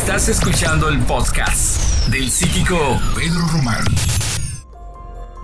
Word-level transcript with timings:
Estás 0.00 0.30
escuchando 0.30 0.88
el 0.88 0.98
podcast 1.00 2.08
del 2.08 2.30
psíquico 2.30 2.74
Pedro 3.14 3.42
Román. 3.52 3.84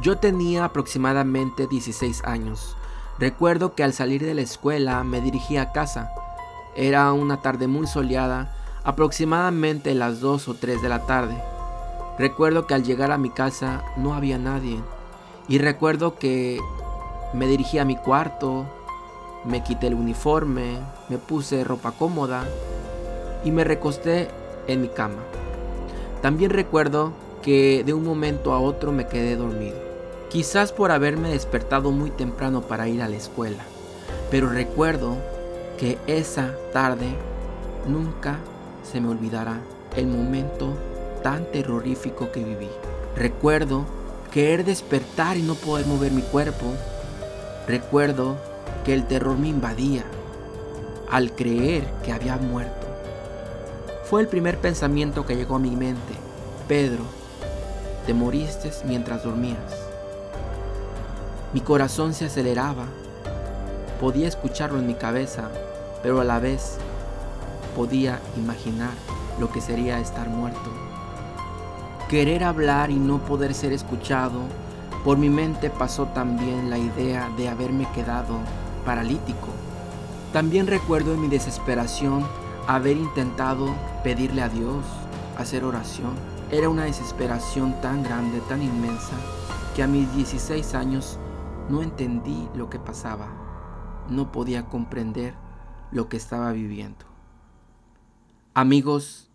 Yo 0.02 0.16
tenía 0.16 0.64
aproximadamente 0.64 1.66
16 1.66 2.24
años. 2.24 2.74
Recuerdo 3.18 3.74
que 3.74 3.84
al 3.84 3.92
salir 3.92 4.24
de 4.24 4.32
la 4.32 4.40
escuela 4.40 5.04
me 5.04 5.20
dirigí 5.20 5.58
a 5.58 5.72
casa. 5.72 6.10
Era 6.74 7.12
una 7.12 7.42
tarde 7.42 7.68
muy 7.68 7.86
soleada, 7.86 8.56
aproximadamente 8.82 9.94
las 9.94 10.20
2 10.20 10.48
o 10.48 10.54
3 10.54 10.80
de 10.80 10.88
la 10.88 11.00
tarde. 11.00 11.36
Recuerdo 12.18 12.66
que 12.66 12.74
al 12.74 12.82
llegar 12.82 13.12
a 13.12 13.18
mi 13.18 13.28
casa 13.28 13.84
no 13.98 14.14
había 14.14 14.38
nadie. 14.38 14.80
Y 15.48 15.58
recuerdo 15.58 16.18
que 16.18 16.58
me 17.34 17.46
dirigí 17.46 17.78
a 17.78 17.84
mi 17.84 17.96
cuarto, 17.96 18.64
me 19.44 19.62
quité 19.62 19.88
el 19.88 19.94
uniforme, 19.94 20.78
me 21.10 21.18
puse 21.18 21.62
ropa 21.62 21.92
cómoda 21.92 22.44
y 23.44 23.50
me 23.50 23.62
recosté 23.62 24.30
en 24.66 24.82
mi 24.82 24.88
cama. 24.88 25.22
También 26.22 26.50
recuerdo 26.50 27.12
que 27.42 27.84
de 27.84 27.94
un 27.94 28.04
momento 28.04 28.52
a 28.52 28.60
otro 28.60 28.92
me 28.92 29.06
quedé 29.06 29.36
dormido. 29.36 29.76
Quizás 30.28 30.72
por 30.72 30.90
haberme 30.90 31.30
despertado 31.30 31.92
muy 31.92 32.10
temprano 32.10 32.62
para 32.62 32.88
ir 32.88 33.02
a 33.02 33.08
la 33.08 33.16
escuela. 33.16 33.62
Pero 34.30 34.48
recuerdo 34.48 35.16
que 35.78 35.98
esa 36.06 36.54
tarde 36.72 37.06
nunca 37.86 38.38
se 38.82 39.00
me 39.00 39.08
olvidará 39.08 39.60
el 39.96 40.06
momento 40.06 40.76
tan 41.22 41.44
terrorífico 41.46 42.32
que 42.32 42.42
viví. 42.42 42.68
Recuerdo 43.16 43.84
querer 44.30 44.64
despertar 44.64 45.36
y 45.36 45.42
no 45.42 45.54
poder 45.54 45.86
mover 45.86 46.12
mi 46.12 46.22
cuerpo. 46.22 46.66
Recuerdo 47.66 48.36
que 48.84 48.94
el 48.94 49.06
terror 49.06 49.38
me 49.38 49.48
invadía 49.48 50.04
al 51.10 51.32
creer 51.32 51.84
que 52.04 52.12
había 52.12 52.36
muerto. 52.36 52.85
Fue 54.08 54.20
el 54.20 54.28
primer 54.28 54.60
pensamiento 54.60 55.26
que 55.26 55.34
llegó 55.34 55.56
a 55.56 55.58
mi 55.58 55.74
mente. 55.74 56.14
Pedro, 56.68 57.02
te 58.06 58.14
moriste 58.14 58.70
mientras 58.84 59.24
dormías. 59.24 59.58
Mi 61.52 61.60
corazón 61.60 62.14
se 62.14 62.26
aceleraba. 62.26 62.84
Podía 64.00 64.28
escucharlo 64.28 64.78
en 64.78 64.86
mi 64.86 64.94
cabeza, 64.94 65.50
pero 66.04 66.20
a 66.20 66.24
la 66.24 66.38
vez 66.38 66.78
podía 67.74 68.20
imaginar 68.36 68.92
lo 69.40 69.50
que 69.50 69.60
sería 69.60 69.98
estar 69.98 70.28
muerto. 70.28 70.70
Querer 72.08 72.44
hablar 72.44 72.92
y 72.92 73.00
no 73.00 73.18
poder 73.18 73.54
ser 73.54 73.72
escuchado, 73.72 74.38
por 75.04 75.18
mi 75.18 75.30
mente 75.30 75.68
pasó 75.68 76.06
también 76.06 76.70
la 76.70 76.78
idea 76.78 77.28
de 77.36 77.48
haberme 77.48 77.88
quedado 77.92 78.38
paralítico. 78.84 79.48
También 80.32 80.68
recuerdo 80.68 81.12
en 81.12 81.22
mi 81.22 81.28
desesperación 81.28 82.24
haber 82.66 82.96
intentado 82.96 83.74
pedirle 84.02 84.42
a 84.42 84.48
Dios, 84.48 84.84
hacer 85.36 85.64
oración. 85.64 86.14
Era 86.50 86.68
una 86.68 86.84
desesperación 86.84 87.80
tan 87.80 88.02
grande, 88.02 88.40
tan 88.48 88.62
inmensa, 88.62 89.14
que 89.74 89.82
a 89.82 89.86
mis 89.86 90.12
16 90.14 90.74
años 90.74 91.18
no 91.68 91.82
entendí 91.82 92.48
lo 92.54 92.68
que 92.68 92.78
pasaba. 92.78 93.28
No 94.10 94.32
podía 94.32 94.66
comprender 94.66 95.34
lo 95.92 96.08
que 96.08 96.16
estaba 96.16 96.52
viviendo. 96.52 97.04
Amigos, 98.54 99.30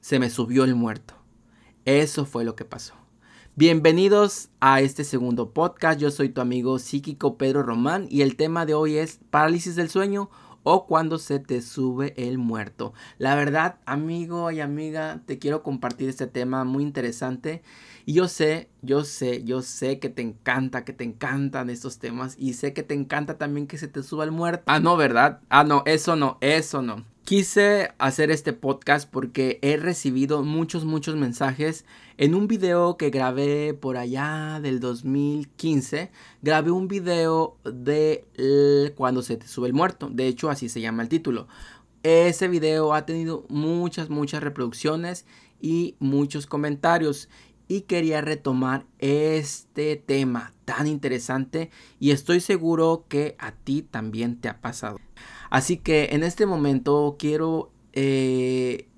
se 0.00 0.18
me 0.18 0.30
subió 0.30 0.64
el 0.64 0.74
muerto. 0.74 1.14
Eso 1.84 2.26
fue 2.26 2.44
lo 2.44 2.56
que 2.56 2.64
pasó. 2.64 2.94
Bienvenidos 3.56 4.48
a 4.58 4.80
este 4.80 5.04
segundo 5.04 5.52
podcast. 5.52 6.00
Yo 6.00 6.10
soy 6.10 6.28
tu 6.28 6.40
amigo 6.40 6.80
psíquico 6.80 7.36
Pedro 7.36 7.62
Román 7.62 8.08
y 8.10 8.22
el 8.22 8.36
tema 8.36 8.66
de 8.66 8.74
hoy 8.74 8.96
es 8.96 9.20
parálisis 9.30 9.76
del 9.76 9.90
sueño 9.90 10.30
o 10.64 10.86
cuando 10.86 11.18
se 11.18 11.38
te 11.38 11.62
sube 11.62 12.14
el 12.16 12.38
muerto. 12.38 12.92
La 13.18 13.36
verdad, 13.36 13.76
amigo 13.86 14.50
y 14.50 14.60
amiga, 14.60 15.20
te 15.26 15.38
quiero 15.38 15.62
compartir 15.62 16.08
este 16.08 16.26
tema 16.26 16.64
muy 16.64 16.82
interesante. 16.82 17.62
Y 18.06 18.14
yo 18.14 18.26
sé, 18.28 18.68
yo 18.82 19.04
sé, 19.04 19.44
yo 19.44 19.62
sé 19.62 19.98
que 19.98 20.08
te 20.08 20.22
encanta, 20.22 20.84
que 20.84 20.92
te 20.92 21.04
encantan 21.04 21.70
estos 21.70 21.98
temas. 21.98 22.34
Y 22.38 22.54
sé 22.54 22.72
que 22.72 22.82
te 22.82 22.94
encanta 22.94 23.38
también 23.38 23.66
que 23.66 23.78
se 23.78 23.88
te 23.88 24.02
suba 24.02 24.24
el 24.24 24.32
muerto. 24.32 24.64
Ah, 24.66 24.80
no, 24.80 24.96
¿verdad? 24.96 25.40
Ah, 25.48 25.64
no, 25.64 25.82
eso 25.86 26.16
no, 26.16 26.38
eso 26.40 26.82
no. 26.82 27.04
Quise 27.24 27.94
hacer 27.96 28.30
este 28.30 28.52
podcast 28.52 29.10
porque 29.10 29.58
he 29.62 29.78
recibido 29.78 30.42
muchos, 30.42 30.84
muchos 30.84 31.16
mensajes. 31.16 31.86
En 32.18 32.34
un 32.34 32.48
video 32.48 32.98
que 32.98 33.08
grabé 33.08 33.72
por 33.72 33.96
allá 33.96 34.60
del 34.62 34.78
2015, 34.78 36.10
grabé 36.42 36.70
un 36.70 36.86
video 36.86 37.56
de 37.64 38.26
cuando 38.94 39.22
se 39.22 39.38
te 39.38 39.48
sube 39.48 39.68
el 39.68 39.72
muerto. 39.72 40.10
De 40.10 40.26
hecho, 40.26 40.50
así 40.50 40.68
se 40.68 40.82
llama 40.82 41.02
el 41.02 41.08
título. 41.08 41.48
Ese 42.02 42.46
video 42.46 42.92
ha 42.92 43.06
tenido 43.06 43.46
muchas, 43.48 44.10
muchas 44.10 44.42
reproducciones 44.42 45.24
y 45.62 45.96
muchos 46.00 46.46
comentarios. 46.46 47.30
Y 47.68 47.82
quería 47.82 48.20
retomar 48.20 48.84
este 48.98 49.96
tema 49.96 50.52
tan 50.66 50.86
interesante 50.86 51.70
y 51.98 52.10
estoy 52.10 52.40
seguro 52.40 53.06
que 53.08 53.34
a 53.38 53.52
ti 53.52 53.80
también 53.80 54.38
te 54.38 54.50
ha 54.50 54.60
pasado. 54.60 54.98
Así 55.54 55.76
que 55.76 56.08
en 56.10 56.24
este 56.24 56.46
momento 56.46 57.14
quiero 57.16 57.70
eh, 57.92 58.88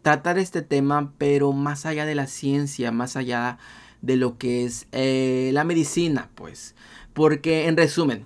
tratar 0.00 0.38
este 0.38 0.62
tema, 0.62 1.12
pero 1.18 1.52
más 1.52 1.84
allá 1.84 2.06
de 2.06 2.14
la 2.14 2.26
ciencia, 2.26 2.90
más 2.90 3.16
allá 3.16 3.58
de 4.00 4.16
lo 4.16 4.38
que 4.38 4.64
es 4.64 4.86
eh, 4.92 5.50
la 5.52 5.64
medicina, 5.64 6.30
pues. 6.34 6.74
Porque 7.12 7.66
en 7.66 7.76
resumen, 7.76 8.24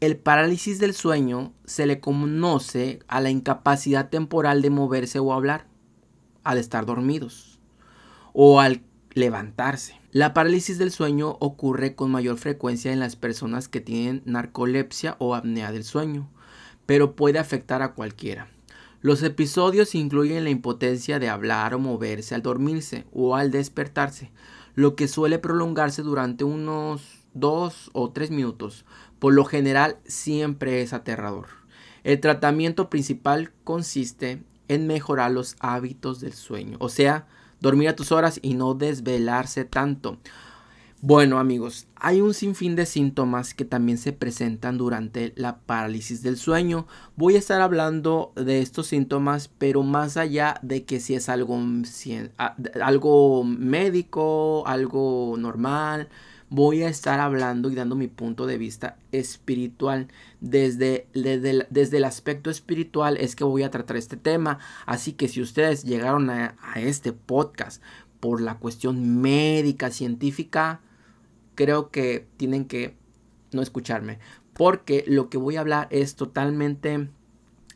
el 0.00 0.18
parálisis 0.18 0.80
del 0.80 0.92
sueño 0.92 1.54
se 1.64 1.86
le 1.86 1.98
conoce 1.98 2.98
a 3.08 3.22
la 3.22 3.30
incapacidad 3.30 4.10
temporal 4.10 4.60
de 4.60 4.68
moverse 4.68 5.18
o 5.18 5.32
hablar 5.32 5.66
al 6.42 6.58
estar 6.58 6.84
dormidos 6.84 7.58
o 8.34 8.60
al 8.60 8.82
levantarse. 9.14 9.98
La 10.10 10.34
parálisis 10.34 10.76
del 10.76 10.90
sueño 10.90 11.38
ocurre 11.40 11.94
con 11.94 12.10
mayor 12.10 12.36
frecuencia 12.36 12.92
en 12.92 13.00
las 13.00 13.16
personas 13.16 13.68
que 13.68 13.80
tienen 13.80 14.20
narcolepsia 14.26 15.16
o 15.20 15.34
apnea 15.34 15.72
del 15.72 15.84
sueño 15.84 16.28
pero 16.86 17.16
puede 17.16 17.38
afectar 17.38 17.82
a 17.82 17.94
cualquiera. 17.94 18.48
Los 19.00 19.22
episodios 19.22 19.94
incluyen 19.94 20.44
la 20.44 20.50
impotencia 20.50 21.18
de 21.18 21.28
hablar 21.28 21.74
o 21.74 21.78
moverse 21.78 22.34
al 22.34 22.42
dormirse 22.42 23.04
o 23.12 23.36
al 23.36 23.50
despertarse, 23.50 24.30
lo 24.74 24.96
que 24.96 25.08
suele 25.08 25.38
prolongarse 25.38 26.02
durante 26.02 26.44
unos 26.44 27.02
dos 27.34 27.90
o 27.92 28.10
tres 28.12 28.30
minutos. 28.30 28.86
Por 29.18 29.34
lo 29.34 29.44
general 29.44 29.98
siempre 30.06 30.80
es 30.80 30.92
aterrador. 30.92 31.48
El 32.02 32.20
tratamiento 32.20 32.88
principal 32.90 33.52
consiste 33.64 34.42
en 34.68 34.86
mejorar 34.86 35.30
los 35.32 35.56
hábitos 35.60 36.20
del 36.20 36.32
sueño, 36.32 36.76
o 36.80 36.88
sea, 36.88 37.26
dormir 37.60 37.88
a 37.88 37.96
tus 37.96 38.12
horas 38.12 38.38
y 38.42 38.54
no 38.54 38.74
desvelarse 38.74 39.64
tanto. 39.64 40.18
Bueno 41.06 41.38
amigos, 41.38 41.86
hay 41.96 42.22
un 42.22 42.32
sinfín 42.32 42.76
de 42.76 42.86
síntomas 42.86 43.52
que 43.52 43.66
también 43.66 43.98
se 43.98 44.14
presentan 44.14 44.78
durante 44.78 45.34
la 45.36 45.58
parálisis 45.58 46.22
del 46.22 46.38
sueño. 46.38 46.86
Voy 47.14 47.36
a 47.36 47.40
estar 47.40 47.60
hablando 47.60 48.32
de 48.36 48.62
estos 48.62 48.86
síntomas, 48.86 49.48
pero 49.48 49.82
más 49.82 50.16
allá 50.16 50.58
de 50.62 50.84
que 50.86 51.00
si 51.00 51.14
es 51.14 51.28
algo, 51.28 51.60
algo 52.82 53.44
médico, 53.44 54.66
algo 54.66 55.34
normal, 55.36 56.08
voy 56.48 56.84
a 56.84 56.88
estar 56.88 57.20
hablando 57.20 57.70
y 57.70 57.74
dando 57.74 57.96
mi 57.96 58.08
punto 58.08 58.46
de 58.46 58.56
vista 58.56 58.96
espiritual. 59.12 60.08
Desde, 60.40 61.06
desde, 61.12 61.98
el, 61.98 62.04
aspecto 62.06 62.48
espiritual 62.48 63.18
es 63.18 63.36
que 63.36 63.44
voy 63.44 63.62
a 63.62 63.70
tratar 63.70 63.98
este 63.98 64.16
tema. 64.16 64.58
Así 64.86 65.12
que 65.12 65.28
si 65.28 65.42
ustedes 65.42 65.84
llegaron 65.84 66.30
a 66.30 66.54
este 66.76 67.12
podcast 67.12 67.82
por 68.20 68.40
la 68.40 68.54
cuestión 68.54 69.20
médica, 69.20 69.90
científica, 69.90 70.80
creo 71.54 71.90
que 71.90 72.26
tienen 72.36 72.66
que 72.66 72.96
no 73.52 73.62
escucharme. 73.62 74.18
Porque 74.52 75.04
lo 75.06 75.28
que 75.30 75.38
voy 75.38 75.56
a 75.56 75.60
hablar 75.60 75.88
es 75.90 76.14
totalmente 76.14 77.08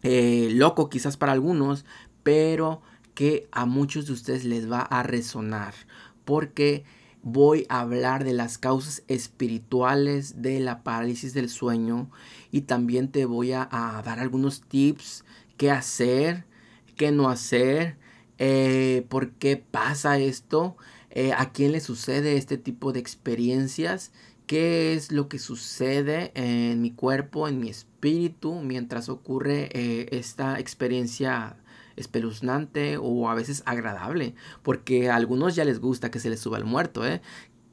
eh, 0.03 0.49
loco 0.53 0.89
quizás 0.89 1.16
para 1.16 1.33
algunos, 1.33 1.84
pero 2.22 2.83
que 3.15 3.49
a 3.50 3.67
muchos 3.67 4.06
de 4.06 4.12
ustedes 4.12 4.44
les 4.44 4.70
va 4.70 4.81
a 4.81 5.03
resonar. 5.03 5.75
Porque 6.25 6.85
voy 7.23 7.67
a 7.69 7.81
hablar 7.81 8.25
de 8.25 8.32
las 8.32 8.58
causas 8.58 9.03
espirituales 9.08 10.41
de 10.43 10.61
la 10.61 10.82
parálisis 10.82 11.35
del 11.35 11.49
sueño 11.49 12.11
y 12.50 12.62
también 12.62 13.08
te 13.08 13.25
voy 13.25 13.53
a, 13.53 13.69
dar 14.05 14.20
algunos 14.20 14.62
tips 14.62 15.25
qué 15.56 15.70
hacer, 15.70 16.44
qué 16.97 17.11
no 17.11 17.29
hacer, 17.29 17.97
eh, 18.38 19.05
por 19.08 19.32
qué 19.32 19.56
pasa 19.56 20.19
esto 20.19 20.76
eh, 21.10 21.32
a 21.32 21.52
quién 21.52 21.72
le 21.72 21.81
sucede 21.81 22.37
este 22.37 22.58
tipo 22.58 22.93
de 22.93 23.00
experiencias, 23.00 24.12
qué 24.46 24.94
es 24.94 25.12
lo 25.12 25.28
que 25.28 25.38
sucede 25.38 26.32
en 26.34 26.81
mi 26.82 26.90
cuerpo, 26.90 27.49
en 27.49 27.60
mi 27.60 27.69
espíritu, 27.69 28.60
mientras 28.60 29.08
ocurre 29.08 29.69
eh, 29.72 30.08
esta 30.12 30.58
experiencia 30.58 31.56
espeluznante 31.96 32.96
o 32.96 33.28
a 33.28 33.34
veces 33.34 33.62
agradable, 33.66 34.34
porque 34.62 35.10
a 35.10 35.16
algunos 35.16 35.55
ya 35.55 35.64
les 35.64 35.81
gusta 35.81 36.10
que 36.10 36.20
se 36.20 36.31
les 36.31 36.40
suba 36.40 36.58
el 36.58 36.64
muerto, 36.64 37.06
¿eh? 37.06 37.20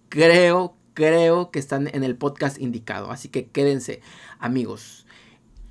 Creo, 0.09 0.75
creo 0.93 1.51
que 1.51 1.59
están 1.59 1.87
en 1.93 2.03
el 2.03 2.15
podcast 2.15 2.59
indicado, 2.59 3.11
así 3.11 3.29
que 3.29 3.47
quédense, 3.47 4.01
amigos. 4.39 5.05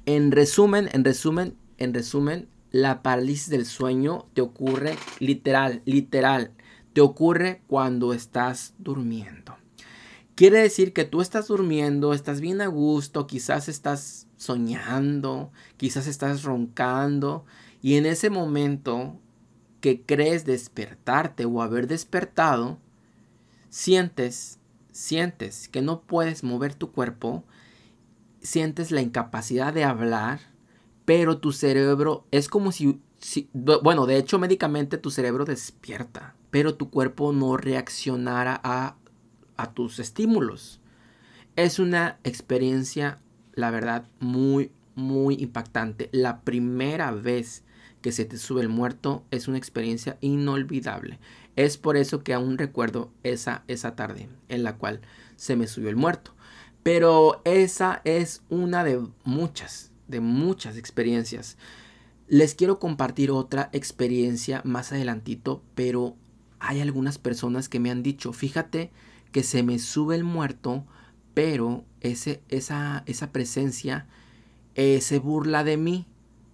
En 0.07 0.33
resumen, 0.33 0.89
en 0.93 1.05
resumen, 1.05 1.57
en 1.79 1.95
resumen, 1.95 2.49
la 2.71 3.03
parálisis 3.03 3.51
del 3.51 3.67
sueño 3.67 4.27
te 4.35 4.41
ocurre 4.41 4.97
literal, 5.19 5.83
literal, 5.85 6.53
te 6.95 7.03
ocurre 7.03 7.61
cuando 7.67 8.15
estás 8.15 8.73
durmiendo. 8.79 9.57
Quiere 10.35 10.61
decir 10.61 10.93
que 10.93 11.05
tú 11.05 11.21
estás 11.21 11.49
durmiendo, 11.49 12.13
estás 12.13 12.41
bien 12.41 12.61
a 12.61 12.67
gusto, 12.67 13.27
quizás 13.27 13.69
estás 13.69 14.27
soñando, 14.37 15.53
quizás 15.77 16.07
estás 16.07 16.43
roncando 16.43 17.45
y 17.83 17.97
en 17.97 18.07
ese 18.07 18.31
momento 18.31 19.21
que 19.81 20.03
crees 20.03 20.45
despertarte 20.45 21.45
o 21.45 21.63
haber 21.63 21.87
despertado, 21.87 22.79
sientes, 23.69 24.59
sientes 24.91 25.69
que 25.69 25.83
no 25.83 26.01
puedes 26.01 26.43
mover 26.43 26.75
tu 26.75 26.91
cuerpo, 26.91 27.45
sientes 28.41 28.91
la 28.91 29.03
incapacidad 29.03 29.75
de 29.75 29.85
hablar, 29.85 30.41
pero 31.05 31.39
tu 31.39 31.53
cerebro 31.53 32.27
es 32.31 32.49
como 32.49 32.73
si, 32.73 33.01
bueno, 33.53 34.07
de 34.07 34.17
hecho 34.17 34.39
médicamente 34.39 34.97
tu 34.97 35.11
cerebro 35.11 35.45
despierta, 35.45 36.35
pero 36.55 36.77
tu 36.77 36.89
cuerpo 36.89 37.33
no 37.33 37.57
reaccionara 37.57 38.61
a, 38.63 38.95
a 39.57 39.75
tus 39.75 39.99
estímulos. 39.99 40.79
Es 41.57 41.81
una 41.81 42.21
experiencia, 42.23 43.19
la 43.55 43.73
verdad, 43.73 44.07
muy, 44.21 44.71
muy 44.95 45.35
impactante. 45.35 46.11
La 46.13 46.43
primera 46.43 47.11
vez 47.11 47.65
que 48.03 48.13
se 48.13 48.25
te 48.25 48.39
sube 48.39 48.61
el 48.61 48.69
muerto 48.69 49.25
es 49.33 49.49
una 49.49 49.59
experiencia 49.59 50.17
inolvidable. 50.21 51.19
Es 51.57 51.77
por 51.77 51.97
eso 51.97 52.23
que 52.23 52.35
aún 52.35 52.57
recuerdo 52.57 53.11
esa, 53.25 53.65
esa 53.67 53.97
tarde 53.97 54.29
en 54.49 54.63
la 54.63 54.77
cual 54.77 55.01
se 55.35 55.57
me 55.57 55.67
subió 55.67 55.89
el 55.89 55.97
muerto. 55.97 56.37
Pero 56.85 57.43
esa 57.45 58.01
es 58.05 58.45
una 58.49 58.85
de 58.85 59.05
muchas, 59.25 59.91
de 60.07 60.21
muchas 60.21 60.77
experiencias. 60.77 61.57
Les 62.29 62.55
quiero 62.55 62.79
compartir 62.79 63.33
otra 63.33 63.71
experiencia 63.73 64.63
más 64.65 64.93
adelantito, 64.93 65.61
pero 65.75 66.17
hay 66.67 66.81
algunas 66.81 67.19
personas 67.19 67.69
que 67.69 67.79
me 67.79 67.91
han 67.91 68.03
dicho, 68.03 68.33
fíjate 68.33 68.91
que 69.33 69.43
se 69.43 69.63
me 69.63 69.79
sube 69.79 70.15
el 70.15 70.25
muerto, 70.25 70.87
pero 71.35 71.85
ese, 72.01 72.43
esa, 72.49 73.03
esa 73.07 73.33
presencia 73.33 74.07
eh, 74.75 75.01
se 75.01 75.19
burla 75.19 75.63
de 75.63 75.77
mí. 75.77 76.07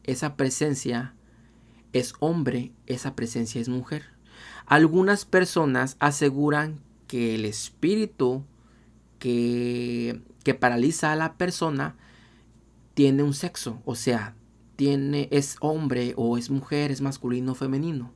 Esa 0.02 0.36
presencia 0.36 1.14
es 1.92 2.14
hombre, 2.18 2.72
esa 2.86 3.14
presencia 3.14 3.60
es 3.60 3.68
mujer. 3.68 4.04
Algunas 4.66 5.24
personas 5.24 5.96
aseguran 6.00 6.80
que 7.06 7.34
el 7.34 7.44
espíritu 7.44 8.44
que, 9.18 10.22
que 10.42 10.54
paraliza 10.54 11.12
a 11.12 11.16
la 11.16 11.34
persona 11.34 11.96
tiene 12.94 13.22
un 13.22 13.34
sexo, 13.34 13.80
o 13.84 13.94
sea, 13.94 14.34
tiene, 14.76 15.28
es 15.30 15.56
hombre 15.60 16.14
o 16.16 16.38
es 16.38 16.50
mujer, 16.50 16.90
es 16.90 17.00
masculino 17.00 17.52
o 17.52 17.54
femenino. 17.54 18.12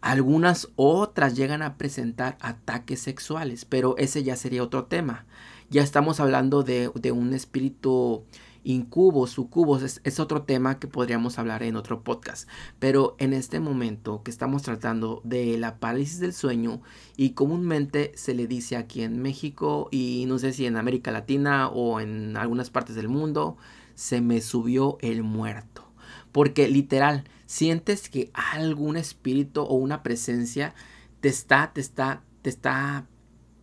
Algunas 0.00 0.68
otras 0.76 1.36
llegan 1.36 1.62
a 1.62 1.76
presentar 1.76 2.36
ataques 2.40 3.00
sexuales, 3.00 3.64
pero 3.64 3.96
ese 3.98 4.22
ya 4.22 4.36
sería 4.36 4.62
otro 4.62 4.84
tema. 4.84 5.26
Ya 5.70 5.82
estamos 5.82 6.20
hablando 6.20 6.62
de, 6.62 6.90
de 6.94 7.12
un 7.12 7.34
espíritu 7.34 8.24
incubos, 8.66 9.30
sucubos, 9.30 9.82
es, 9.82 10.00
es, 10.02 10.18
otro 10.18 10.42
tema 10.42 10.80
que 10.80 10.88
podríamos 10.88 11.38
hablar 11.38 11.62
en 11.62 11.76
otro 11.76 12.02
podcast. 12.02 12.48
Pero 12.80 13.14
en 13.18 13.32
este 13.32 13.60
momento 13.60 14.22
que 14.24 14.30
estamos 14.32 14.62
tratando 14.62 15.20
de 15.24 15.56
la 15.56 15.78
parálisis 15.78 16.18
del 16.18 16.32
sueño 16.32 16.82
y 17.16 17.30
comúnmente 17.30 18.12
se 18.16 18.34
le 18.34 18.48
dice 18.48 18.76
aquí 18.76 19.02
en 19.02 19.22
México 19.22 19.88
y 19.92 20.24
no 20.26 20.40
sé 20.40 20.52
si 20.52 20.66
en 20.66 20.76
América 20.76 21.12
Latina 21.12 21.68
o 21.68 22.00
en 22.00 22.36
algunas 22.36 22.70
partes 22.70 22.96
del 22.96 23.08
mundo, 23.08 23.56
se 23.94 24.20
me 24.20 24.40
subió 24.40 24.98
el 25.00 25.22
muerto. 25.22 25.84
Porque 26.32 26.68
literal, 26.68 27.24
sientes 27.46 28.08
que 28.08 28.30
algún 28.34 28.96
espíritu 28.96 29.62
o 29.62 29.74
una 29.74 30.02
presencia 30.02 30.74
te 31.20 31.28
está, 31.28 31.72
te 31.72 31.80
está, 31.80 32.22
te 32.42 32.50
está, 32.50 33.06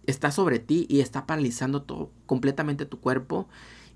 está 0.05 0.31
sobre 0.31 0.59
ti 0.59 0.87
y 0.89 1.01
está 1.01 1.25
paralizando 1.25 1.83
todo, 1.83 2.11
completamente 2.25 2.85
tu 2.85 2.99
cuerpo 2.99 3.47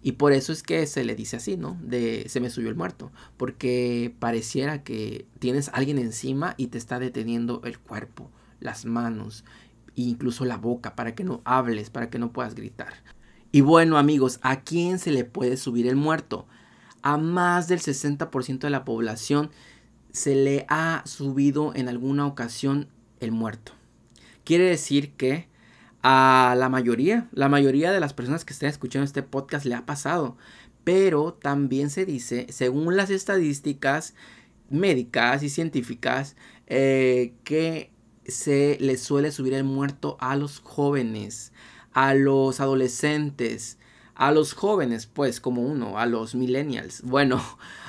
y 0.01 0.13
por 0.13 0.31
eso 0.31 0.53
es 0.53 0.63
que 0.63 0.85
se 0.85 1.03
le 1.03 1.15
dice 1.15 1.37
así, 1.37 1.57
¿no? 1.57 1.77
De 1.81 2.25
se 2.29 2.39
me 2.39 2.49
subió 2.49 2.69
el 2.69 2.75
muerto. 2.75 3.11
Porque 3.35 4.15
pareciera 4.19 4.83
que 4.83 5.27
tienes 5.39 5.69
alguien 5.73 5.97
encima 5.97 6.53
y 6.57 6.67
te 6.67 6.77
está 6.77 6.99
deteniendo 6.99 7.61
el 7.65 7.79
cuerpo, 7.79 8.31
las 8.59 8.85
manos, 8.85 9.43
e 9.95 10.03
incluso 10.03 10.45
la 10.45 10.57
boca, 10.57 10.95
para 10.95 11.15
que 11.15 11.23
no 11.23 11.41
hables, 11.45 11.89
para 11.89 12.09
que 12.09 12.19
no 12.19 12.31
puedas 12.31 12.55
gritar. 12.55 12.93
Y 13.51 13.61
bueno, 13.61 13.97
amigos, 13.97 14.39
¿a 14.43 14.61
quién 14.61 14.99
se 14.99 15.11
le 15.11 15.25
puede 15.25 15.57
subir 15.57 15.87
el 15.87 15.95
muerto? 15.95 16.47
A 17.01 17.17
más 17.17 17.67
del 17.67 17.79
60% 17.79 18.59
de 18.59 18.69
la 18.69 18.85
población 18.85 19.49
se 20.17 20.33
le 20.33 20.65
ha 20.67 21.03
subido 21.05 21.73
en 21.75 21.87
alguna 21.87 22.25
ocasión 22.25 22.87
el 23.19 23.31
muerto. 23.31 23.73
Quiere 24.43 24.65
decir 24.65 25.13
que 25.13 25.47
a 26.01 26.55
la 26.57 26.69
mayoría, 26.69 27.27
la 27.33 27.49
mayoría 27.49 27.91
de 27.91 27.99
las 27.99 28.13
personas 28.13 28.43
que 28.43 28.53
estén 28.53 28.69
escuchando 28.69 29.05
este 29.05 29.21
podcast 29.21 29.65
le 29.65 29.75
ha 29.75 29.85
pasado. 29.85 30.35
Pero 30.83 31.33
también 31.33 31.89
se 31.91 32.05
dice, 32.05 32.47
según 32.49 32.97
las 32.97 33.09
estadísticas 33.09 34.15
médicas 34.69 35.43
y 35.43 35.49
científicas, 35.49 36.35
eh, 36.65 37.33
que 37.43 37.91
se 38.25 38.77
le 38.79 38.97
suele 38.97 39.31
subir 39.31 39.53
el 39.53 39.65
muerto 39.65 40.17
a 40.19 40.35
los 40.35 40.59
jóvenes, 40.59 41.51
a 41.93 42.15
los 42.15 42.59
adolescentes, 42.59 43.77
a 44.15 44.31
los 44.31 44.53
jóvenes, 44.53 45.05
pues, 45.05 45.39
como 45.39 45.61
uno, 45.61 45.99
a 45.99 46.07
los 46.07 46.33
millennials. 46.33 47.03
Bueno, 47.03 47.41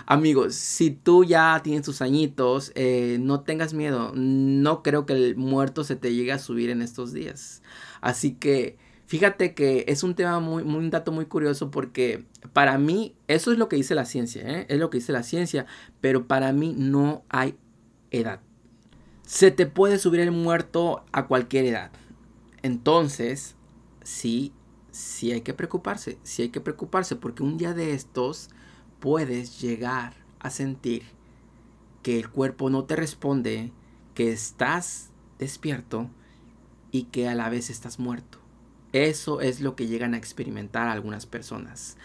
amigos, 0.09 0.55
si 0.55 0.91
tú 0.91 1.23
ya 1.23 1.61
tienes 1.63 1.83
tus 1.83 2.01
añitos, 2.01 2.73
eh, 2.75 3.19
no 3.21 3.43
tengas 3.43 3.75
miedo. 3.75 4.13
No 4.15 4.83
creo 4.83 5.05
que 5.05 5.13
el 5.13 5.37
muerto 5.37 5.85
se 5.85 5.97
te 5.97 6.15
llegue 6.15 6.33
a 6.33 6.39
subir 6.39 6.71
en 6.71 6.81
estos 6.81 7.13
días. 7.13 7.63
Así 8.01 8.33
que 8.33 8.79
fíjate 9.05 9.55
que 9.55 9.85
es 9.87 10.03
un 10.03 10.15
tema 10.15 10.41
muy, 10.41 10.65
muy 10.65 10.79
un 10.79 10.89
dato 10.89 11.13
muy 11.13 11.27
curioso 11.27 11.71
porque 11.71 12.25
para 12.55 12.79
mí, 12.79 13.15
eso 13.27 13.53
es 13.53 13.59
lo 13.59 13.69
que 13.69 13.77
dice 13.77 13.95
la 13.95 14.07
ciencia, 14.07 14.43
¿eh? 14.47 14.67
es 14.71 14.79
lo 14.79 14.89
que 14.89 14.97
dice 14.97 15.13
la 15.13 15.23
ciencia, 15.23 15.67
pero 16.01 16.27
para 16.27 16.55
mí 16.55 16.75
no 16.75 17.23
hay 17.29 17.55
edad. 18.11 18.41
Se 19.27 19.51
te 19.51 19.67
puede 19.67 19.99
subir 19.99 20.21
el 20.21 20.33
muerto 20.33 21.05
a 21.13 21.27
cualquier 21.27 21.67
edad. 21.67 21.91
Entonces, 22.63 23.57
sí 24.03 24.55
sí 24.91 25.33
hay 25.33 25.43
que 25.43 25.55
preocuparse, 25.55 26.19
sí 26.23 26.43
hay 26.43 26.49
que 26.49 26.61
preocuparse 26.61 27.15
porque 27.15 27.43
un 27.43 27.59
día 27.59 27.75
de 27.75 27.93
estos 27.93 28.49
puedes 29.01 29.61
llegar 29.61 30.15
a 30.41 30.51
sentir 30.51 31.03
que 32.03 32.19
el 32.19 32.31
cuerpo 32.31 32.71
no 32.71 32.85
te 32.85 32.97
responde, 32.97 33.73
que 34.15 34.33
estás 34.33 35.11
despierto 35.39 36.11
y 36.91 37.05
que 37.05 37.29
a 37.29 37.35
la 37.35 37.49
vez 37.49 37.71
estás 37.71 37.99
muerto. 37.99 38.39
Eso 38.93 39.41
es 39.41 39.61
lo 39.61 39.77
que 39.77 39.87
llegan 39.87 40.15
a 40.15 40.17
experimentar 40.17 40.89
algunas 40.89 41.27
personas. 41.27 41.97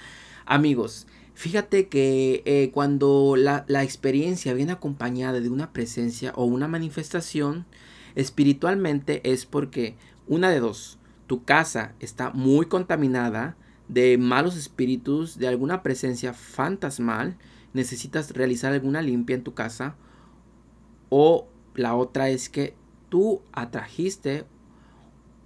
Amigos, 0.45 1.07
fíjate 1.33 1.87
que 1.87 2.43
eh, 2.45 2.71
cuando 2.73 3.35
la, 3.37 3.63
la 3.67 3.83
experiencia 3.83 4.53
viene 4.53 4.73
acompañada 4.73 5.39
de 5.39 5.49
una 5.49 5.71
presencia 5.71 6.33
o 6.35 6.43
una 6.45 6.67
manifestación, 6.67 7.65
espiritualmente 8.15 9.21
es 9.31 9.45
porque 9.45 9.95
una 10.27 10.49
de 10.49 10.59
dos, 10.59 10.99
tu 11.27 11.43
casa 11.43 11.93
está 11.99 12.31
muy 12.31 12.65
contaminada 12.65 13.55
de 13.87 14.17
malos 14.17 14.55
espíritus, 14.55 15.37
de 15.37 15.47
alguna 15.47 15.83
presencia 15.83 16.33
fantasmal, 16.33 17.37
necesitas 17.73 18.31
realizar 18.31 18.73
alguna 18.73 19.01
limpia 19.01 19.35
en 19.35 19.43
tu 19.43 19.53
casa. 19.53 19.95
O 21.09 21.47
la 21.75 21.95
otra 21.95 22.29
es 22.29 22.49
que 22.49 22.75
tú 23.09 23.41
atrajiste 23.51 24.45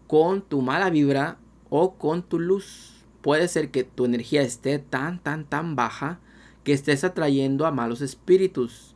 con 0.08 0.41
tu 0.41 0.62
mala 0.62 0.89
vibra 0.89 1.38
o 1.70 1.96
con 1.96 2.24
tu 2.24 2.39
luz. 2.39 3.06
Puede 3.22 3.48
ser 3.48 3.72
que 3.72 3.84
tu 3.84 4.06
energía 4.06 4.41
esté 4.41 4.79
tan, 4.79 5.20
tan, 5.20 5.46
tan 5.46 5.75
baja 5.75 6.20
que 6.63 6.74
estés 6.74 7.03
atrayendo 7.03 7.65
a 7.65 7.72
malos 7.72 8.01
espíritus. 8.01 8.96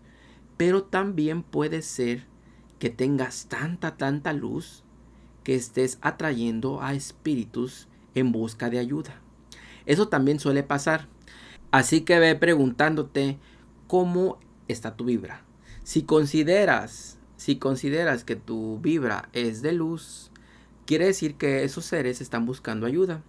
Pero 0.58 0.84
también 0.84 1.44
puede 1.44 1.82
ser 1.82 2.28
que 2.80 2.90
tengas 2.90 3.48
tanta, 3.48 3.98
tanta 3.98 4.34
luz 4.34 4.84
que 5.44 5.56
estés 5.56 5.98
atrayendo 6.02 6.82
a 6.82 6.94
espíritus 6.94 7.88
en 8.16 8.32
busca 8.32 8.70
de 8.70 8.80
ayuda. 8.80 9.22
Eso 9.86 10.08
también 10.08 10.40
suele 10.40 10.64
pasar. 10.64 11.08
Así 11.72 12.02
que 12.02 12.20
ve 12.20 12.36
preguntándote 12.36 13.40
cómo 13.88 14.40
está 14.68 14.96
tu 14.96 15.06
vibra. 15.06 15.44
Si 15.84 16.04
consideras, 16.04 17.18
si 17.38 17.58
consideras 17.58 18.24
que 18.24 18.36
tu 18.36 18.80
vibra 18.82 19.30
es 19.34 19.62
de 19.62 19.74
luz, 19.74 20.32
quiere 20.86 21.06
decir 21.06 21.36
que 21.36 21.64
esos 21.64 21.86
seres 21.86 22.22
están 22.22 22.46
buscando 22.46 22.86
ayuda. 22.86 23.24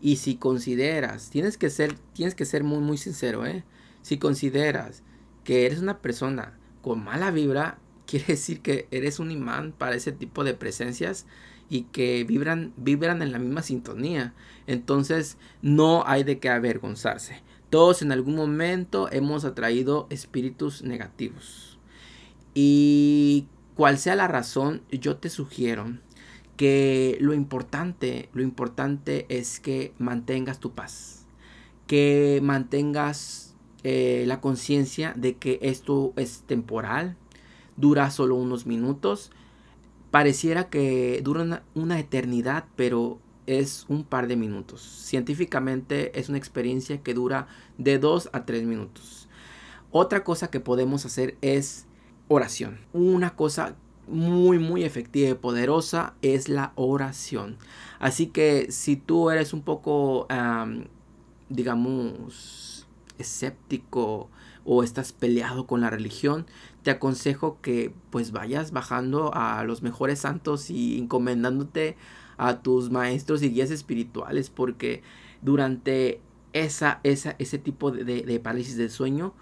Y 0.00 0.16
si 0.16 0.36
consideras, 0.36 1.30
tienes 1.30 1.56
que 1.56 1.70
ser, 1.70 1.94
tienes 2.12 2.34
que 2.34 2.44
ser 2.44 2.64
muy 2.64 2.78
muy 2.78 2.98
sincero, 2.98 3.46
¿eh? 3.46 3.64
Si 4.02 4.18
consideras 4.18 5.02
que 5.44 5.66
eres 5.66 5.78
una 5.78 5.98
persona 6.00 6.58
con 6.82 7.02
mala 7.02 7.30
vibra, 7.30 7.78
quiere 8.06 8.26
decir 8.28 8.60
que 8.60 8.88
eres 8.90 9.18
un 9.18 9.30
imán 9.30 9.72
para 9.72 9.96
ese 9.96 10.12
tipo 10.12 10.44
de 10.44 10.54
presencias 10.54 11.26
y 11.68 11.82
que 11.82 12.24
vibran, 12.24 12.72
vibran 12.76 13.22
en 13.22 13.32
la 13.32 13.38
misma 13.38 13.62
sintonía. 13.62 14.34
Entonces 14.66 15.36
no 15.62 16.04
hay 16.06 16.24
de 16.24 16.38
qué 16.38 16.48
avergonzarse. 16.48 17.42
Todos 17.70 18.02
en 18.02 18.12
algún 18.12 18.36
momento 18.36 19.10
hemos 19.10 19.44
atraído 19.44 20.06
espíritus 20.10 20.82
negativos. 20.82 21.78
Y 22.54 23.46
cual 23.74 23.98
sea 23.98 24.16
la 24.16 24.28
razón, 24.28 24.82
yo 24.90 25.16
te 25.16 25.28
sugiero 25.28 25.86
que 26.56 27.18
lo 27.20 27.34
importante, 27.34 28.30
lo 28.32 28.42
importante 28.42 29.26
es 29.28 29.60
que 29.60 29.92
mantengas 29.98 30.58
tu 30.58 30.72
paz, 30.72 31.26
que 31.86 32.40
mantengas 32.42 33.54
eh, 33.84 34.24
la 34.26 34.40
conciencia 34.40 35.12
de 35.16 35.36
que 35.36 35.58
esto 35.60 36.14
es 36.16 36.44
temporal, 36.46 37.16
dura 37.76 38.10
solo 38.10 38.36
unos 38.36 38.66
minutos, 38.66 39.30
pareciera 40.10 40.68
que 40.68 41.20
dura 41.22 41.62
una 41.74 41.98
eternidad, 41.98 42.64
pero 42.76 43.18
es 43.46 43.86
un 43.88 44.04
par 44.04 44.26
de 44.26 44.36
minutos. 44.36 44.82
Científicamente 44.82 46.18
es 46.18 46.28
una 46.28 46.38
experiencia 46.38 47.02
que 47.02 47.14
dura 47.14 47.46
de 47.78 47.98
2 47.98 48.30
a 48.32 48.44
3 48.44 48.64
minutos. 48.64 49.28
Otra 49.90 50.24
cosa 50.24 50.48
que 50.48 50.60
podemos 50.60 51.06
hacer 51.06 51.36
es 51.40 51.86
oración. 52.28 52.80
Una 52.92 53.36
cosa 53.36 53.76
muy 54.08 54.58
muy 54.58 54.84
efectiva 54.84 55.30
y 55.30 55.34
poderosa 55.34 56.14
es 56.22 56.48
la 56.48 56.72
oración. 56.76 57.56
Así 57.98 58.28
que 58.28 58.70
si 58.70 58.96
tú 58.96 59.30
eres 59.30 59.52
un 59.52 59.62
poco, 59.62 60.26
digamos, 61.48 62.86
escéptico 63.18 64.28
o 64.64 64.82
estás 64.82 65.12
peleado 65.12 65.66
con 65.66 65.80
la 65.80 65.90
religión, 65.90 66.46
te 66.86 66.92
aconsejo 66.92 67.60
que 67.62 67.92
pues 68.10 68.30
vayas 68.30 68.70
bajando 68.70 69.32
a 69.34 69.64
los 69.64 69.82
mejores 69.82 70.20
santos 70.20 70.70
y 70.70 71.00
encomendándote 71.00 71.96
a 72.36 72.62
tus 72.62 72.92
maestros 72.92 73.42
y 73.42 73.48
guías 73.48 73.72
espirituales 73.72 74.50
porque 74.50 75.02
durante 75.42 76.20
esa, 76.52 77.00
esa, 77.02 77.34
ese 77.40 77.58
tipo 77.58 77.90
de, 77.90 78.04
de, 78.04 78.38
parálisis 78.38 78.76
del 78.76 78.90
sueño 78.90 79.34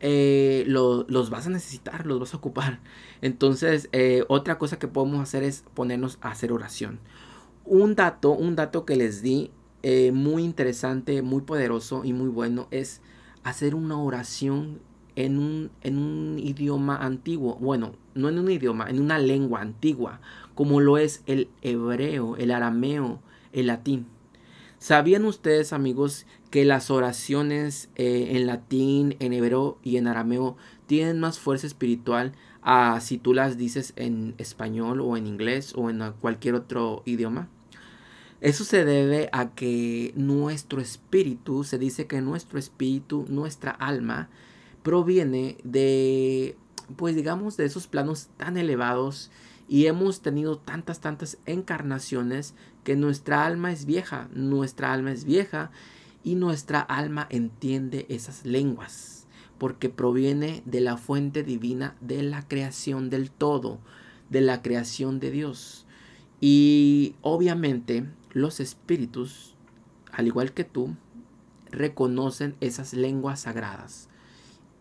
eh, 0.00 0.64
los 0.66 1.30
vas 1.30 1.46
a 1.46 1.50
necesitar, 1.50 2.04
los 2.04 2.18
vas 2.18 2.34
a 2.34 2.38
ocupar. 2.38 2.80
Entonces, 3.22 3.88
eh, 3.92 4.24
otra 4.26 4.58
cosa 4.58 4.80
que 4.80 4.88
podemos 4.88 5.20
hacer 5.20 5.44
es 5.44 5.64
ponernos 5.74 6.18
a 6.20 6.32
hacer 6.32 6.50
oración. 6.50 6.98
Un 7.64 7.94
dato, 7.94 8.32
un 8.32 8.56
dato 8.56 8.84
que 8.84 8.96
les 8.96 9.22
di 9.22 9.52
eh, 9.84 10.10
muy 10.10 10.42
interesante, 10.42 11.22
muy 11.22 11.42
poderoso 11.42 12.04
y 12.04 12.12
muy 12.12 12.28
bueno 12.28 12.66
es 12.72 13.02
hacer 13.44 13.76
una 13.76 13.96
oración 14.02 14.80
en 15.18 15.40
un, 15.40 15.70
en 15.82 15.98
un 15.98 16.38
idioma 16.38 16.96
antiguo. 16.96 17.56
Bueno, 17.56 17.92
no 18.14 18.28
en 18.28 18.38
un 18.38 18.48
idioma, 18.52 18.88
en 18.88 19.00
una 19.00 19.18
lengua 19.18 19.60
antigua, 19.60 20.20
como 20.54 20.80
lo 20.80 20.96
es 20.96 21.22
el 21.26 21.48
hebreo, 21.60 22.36
el 22.36 22.52
arameo, 22.52 23.20
el 23.52 23.66
latín. 23.66 24.06
¿Sabían 24.78 25.24
ustedes, 25.24 25.72
amigos, 25.72 26.24
que 26.52 26.64
las 26.64 26.88
oraciones 26.92 27.90
eh, 27.96 28.28
en 28.36 28.46
latín, 28.46 29.16
en 29.18 29.32
hebreo 29.32 29.78
y 29.82 29.96
en 29.96 30.06
arameo 30.06 30.56
tienen 30.86 31.18
más 31.18 31.40
fuerza 31.40 31.66
espiritual 31.66 32.32
a 32.62 33.00
si 33.00 33.18
tú 33.18 33.34
las 33.34 33.58
dices 33.58 33.94
en 33.96 34.36
español 34.38 35.00
o 35.00 35.16
en 35.16 35.26
inglés 35.26 35.72
o 35.76 35.90
en 35.90 36.12
cualquier 36.20 36.54
otro 36.54 37.02
idioma? 37.06 37.48
Eso 38.40 38.62
se 38.62 38.84
debe 38.84 39.28
a 39.32 39.50
que 39.50 40.12
nuestro 40.14 40.80
espíritu, 40.80 41.64
se 41.64 41.76
dice 41.76 42.06
que 42.06 42.20
nuestro 42.20 42.60
espíritu, 42.60 43.26
nuestra 43.28 43.72
alma, 43.72 44.28
proviene 44.88 45.58
de, 45.64 46.56
pues 46.96 47.14
digamos, 47.14 47.58
de 47.58 47.66
esos 47.66 47.86
planos 47.88 48.28
tan 48.38 48.56
elevados 48.56 49.30
y 49.68 49.84
hemos 49.84 50.22
tenido 50.22 50.56
tantas, 50.56 51.00
tantas 51.00 51.36
encarnaciones 51.44 52.54
que 52.84 52.96
nuestra 52.96 53.44
alma 53.44 53.70
es 53.70 53.84
vieja, 53.84 54.30
nuestra 54.32 54.94
alma 54.94 55.12
es 55.12 55.24
vieja 55.24 55.70
y 56.24 56.36
nuestra 56.36 56.80
alma 56.80 57.26
entiende 57.28 58.06
esas 58.08 58.46
lenguas 58.46 59.26
porque 59.58 59.90
proviene 59.90 60.62
de 60.64 60.80
la 60.80 60.96
fuente 60.96 61.42
divina 61.42 61.94
de 62.00 62.22
la 62.22 62.48
creación 62.48 63.10
del 63.10 63.30
todo, 63.30 63.80
de 64.30 64.40
la 64.40 64.62
creación 64.62 65.20
de 65.20 65.30
Dios. 65.30 65.84
Y 66.40 67.14
obviamente 67.20 68.06
los 68.32 68.58
espíritus, 68.58 69.54
al 70.12 70.28
igual 70.28 70.52
que 70.52 70.64
tú, 70.64 70.96
reconocen 71.70 72.56
esas 72.62 72.94
lenguas 72.94 73.40
sagradas. 73.40 74.08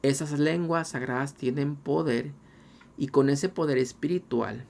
Esas 0.01 0.39
lenguas 0.39 0.89
sagradas 0.89 1.33
tienen 1.33 1.75
poder 1.75 2.31
y 2.97 3.07
con 3.07 3.29
ese 3.29 3.49
poder 3.49 3.77
espiritual 3.77 4.65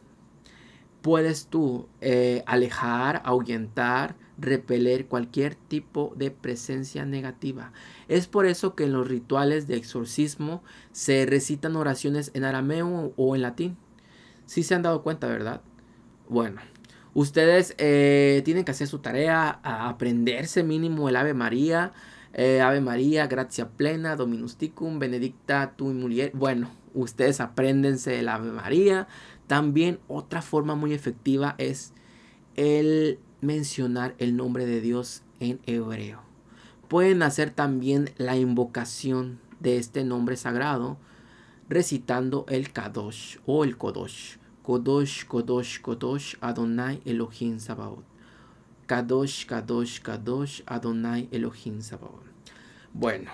puedes 1.07 1.47
tú 1.47 1.87
eh, 2.01 2.43
alejar, 2.45 3.21
ahuyentar, 3.23 4.15
repeler 4.37 5.07
cualquier 5.07 5.55
tipo 5.55 6.13
de 6.17 6.31
presencia 6.31 7.05
negativa. 7.05 7.71
Es 8.09 8.27
por 8.27 8.45
eso 8.45 8.75
que 8.75 8.83
en 8.83 8.91
los 8.91 9.07
rituales 9.07 9.67
de 9.67 9.77
exorcismo 9.77 10.63
se 10.91 11.25
recitan 11.25 11.77
oraciones 11.77 12.31
en 12.33 12.43
arameo 12.43 13.13
o 13.15 13.35
en 13.35 13.41
latín. 13.41 13.77
Si 14.45 14.63
se 14.63 14.75
han 14.75 14.81
dado 14.81 15.01
cuenta, 15.01 15.27
¿verdad? 15.27 15.61
Bueno, 16.27 16.59
ustedes 17.13 17.73
eh, 17.77 18.41
tienen 18.43 18.65
que 18.65 18.71
hacer 18.71 18.87
su 18.87 18.99
tarea, 18.99 19.61
a 19.63 19.87
aprenderse 19.87 20.63
mínimo 20.63 21.07
el 21.07 21.15
Ave 21.15 21.33
María. 21.33 21.93
Eh, 22.37 22.61
Ave 22.61 22.81
María, 22.81 23.25
gracia 23.25 23.67
plena, 23.67 24.15
Dominus 24.15 24.57
ticum, 24.57 24.99
benedicta 24.99 25.73
tu 25.75 25.85
mujer. 25.85 26.31
Bueno, 26.35 26.69
ustedes 26.93 27.41
apréndense 27.41 28.19
el 28.19 28.29
Ave 28.29 28.51
María, 28.51 29.07
también 29.47 29.99
otra 30.07 30.43
forma 30.43 30.75
muy 30.75 30.93
efectiva 30.93 31.55
es 31.57 31.93
el 32.55 33.17
mencionar 33.41 34.13
el 34.19 34.37
nombre 34.37 34.67
de 34.67 34.81
Dios 34.81 35.23
en 35.39 35.59
hebreo. 35.65 36.21
Pueden 36.87 37.23
hacer 37.23 37.49
también 37.49 38.11
la 38.17 38.37
invocación 38.37 39.39
de 39.59 39.77
este 39.77 40.03
nombre 40.03 40.37
sagrado 40.37 40.99
recitando 41.69 42.45
el 42.49 42.71
Kadosh 42.71 43.37
o 43.47 43.63
el 43.63 43.77
Kodosh. 43.77 44.37
Kodosh, 44.61 45.25
Kodosh, 45.25 45.81
Kodosh, 45.81 46.35
Adonai 46.39 47.01
Elohim 47.03 47.59
Sabaoth. 47.59 48.16
Kadosh, 48.87 49.45
Kadosh, 49.45 50.01
Kadosh, 50.01 50.63
Adonai 50.65 51.29
Elohim 51.31 51.81
Sabaoth. 51.81 52.25
Bueno, 52.93 53.29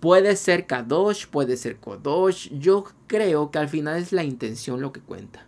Puede 0.00 0.36
ser 0.36 0.66
Kadosh, 0.66 1.26
puede 1.26 1.56
ser 1.56 1.78
Kodosh. 1.78 2.50
Yo 2.56 2.84
creo 3.08 3.50
que 3.50 3.58
al 3.58 3.68
final 3.68 4.00
es 4.00 4.12
la 4.12 4.22
intención 4.22 4.80
lo 4.80 4.92
que 4.92 5.00
cuenta. 5.00 5.44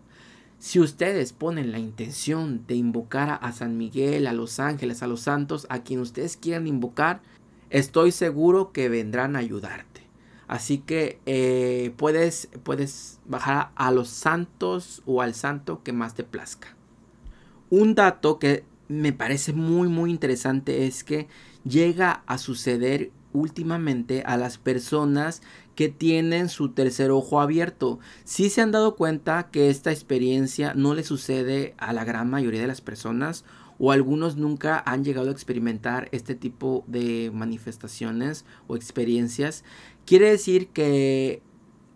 Si 0.58 0.80
ustedes 0.80 1.32
ponen 1.32 1.70
la 1.70 1.78
intención 1.78 2.66
de 2.66 2.74
invocar 2.74 3.38
a 3.42 3.52
San 3.52 3.78
Miguel, 3.78 4.26
a 4.26 4.32
los 4.32 4.58
ángeles, 4.58 5.02
a 5.02 5.06
los 5.06 5.20
santos, 5.20 5.66
a 5.70 5.84
quien 5.84 6.00
ustedes 6.00 6.36
quieran 6.36 6.66
invocar, 6.66 7.22
estoy 7.70 8.10
seguro 8.10 8.72
que 8.72 8.88
vendrán 8.88 9.36
a 9.36 9.38
ayudarte. 9.38 10.02
Así 10.48 10.78
que 10.78 11.20
eh, 11.26 11.94
puedes, 11.96 12.48
puedes 12.64 13.20
bajar 13.26 13.70
a 13.76 13.92
los 13.92 14.08
santos 14.08 15.00
o 15.06 15.22
al 15.22 15.34
santo 15.34 15.84
que 15.84 15.92
más 15.92 16.14
te 16.14 16.24
plazca. 16.24 16.76
Un 17.70 17.94
dato 17.94 18.40
que 18.40 18.64
me 18.90 19.12
parece 19.12 19.52
muy 19.52 19.88
muy 19.88 20.10
interesante 20.10 20.86
es 20.86 21.04
que 21.04 21.28
llega 21.64 22.24
a 22.26 22.38
suceder 22.38 23.12
últimamente 23.32 24.24
a 24.26 24.36
las 24.36 24.58
personas 24.58 25.42
que 25.76 25.88
tienen 25.88 26.48
su 26.48 26.70
tercer 26.70 27.12
ojo 27.12 27.40
abierto. 27.40 28.00
Si 28.24 28.50
se 28.50 28.60
han 28.60 28.72
dado 28.72 28.96
cuenta 28.96 29.48
que 29.52 29.70
esta 29.70 29.92
experiencia 29.92 30.74
no 30.74 30.94
le 30.94 31.04
sucede 31.04 31.74
a 31.78 31.92
la 31.92 32.04
gran 32.04 32.28
mayoría 32.28 32.60
de 32.60 32.66
las 32.66 32.80
personas 32.80 33.44
o 33.78 33.92
algunos 33.92 34.36
nunca 34.36 34.82
han 34.84 35.04
llegado 35.04 35.28
a 35.28 35.32
experimentar 35.32 36.08
este 36.10 36.34
tipo 36.34 36.84
de 36.88 37.30
manifestaciones 37.32 38.44
o 38.66 38.74
experiencias. 38.74 39.62
Quiere 40.04 40.30
decir 40.30 40.66
que 40.68 41.42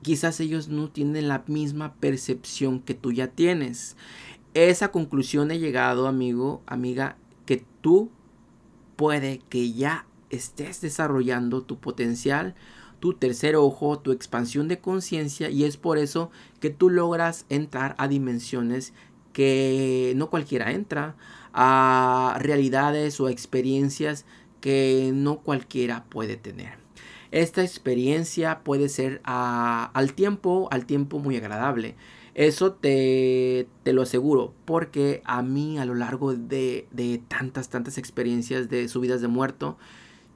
quizás 0.02 0.38
ellos 0.38 0.68
no 0.68 0.88
tienen 0.90 1.26
la 1.26 1.42
misma 1.48 1.94
percepción 1.94 2.78
que 2.78 2.94
tú 2.94 3.10
ya 3.10 3.26
tienes. 3.26 3.96
Esa 4.54 4.92
conclusión 4.92 5.50
he 5.50 5.58
llegado, 5.58 6.06
amigo, 6.06 6.62
amiga, 6.66 7.16
que 7.44 7.64
tú 7.80 8.10
puede 8.94 9.40
que 9.48 9.72
ya 9.72 10.06
estés 10.30 10.80
desarrollando 10.80 11.62
tu 11.62 11.78
potencial, 11.78 12.54
tu 13.00 13.14
tercer 13.14 13.56
ojo, 13.56 13.98
tu 13.98 14.12
expansión 14.12 14.68
de 14.68 14.78
conciencia 14.78 15.50
y 15.50 15.64
es 15.64 15.76
por 15.76 15.98
eso 15.98 16.30
que 16.60 16.70
tú 16.70 16.88
logras 16.88 17.46
entrar 17.48 17.96
a 17.98 18.06
dimensiones 18.06 18.92
que 19.32 20.12
no 20.16 20.30
cualquiera 20.30 20.70
entra, 20.70 21.16
a 21.52 22.36
realidades 22.40 23.20
o 23.20 23.28
experiencias 23.28 24.24
que 24.60 25.10
no 25.12 25.40
cualquiera 25.40 26.04
puede 26.04 26.36
tener. 26.36 26.78
Esta 27.32 27.62
experiencia 27.62 28.60
puede 28.60 28.88
ser 28.88 29.20
al 29.24 30.12
tiempo, 30.14 30.68
al 30.70 30.86
tiempo 30.86 31.18
muy 31.18 31.36
agradable. 31.36 31.96
Eso 32.34 32.72
te, 32.72 33.68
te, 33.84 33.92
lo 33.92 34.02
aseguro, 34.02 34.52
porque 34.64 35.22
a 35.24 35.42
mí 35.42 35.78
a 35.78 35.84
lo 35.84 35.94
largo 35.94 36.34
de, 36.34 36.88
de 36.90 37.22
tantas, 37.28 37.68
tantas 37.68 37.96
experiencias 37.96 38.68
de 38.68 38.88
subidas 38.88 39.20
de 39.20 39.28
muerto, 39.28 39.78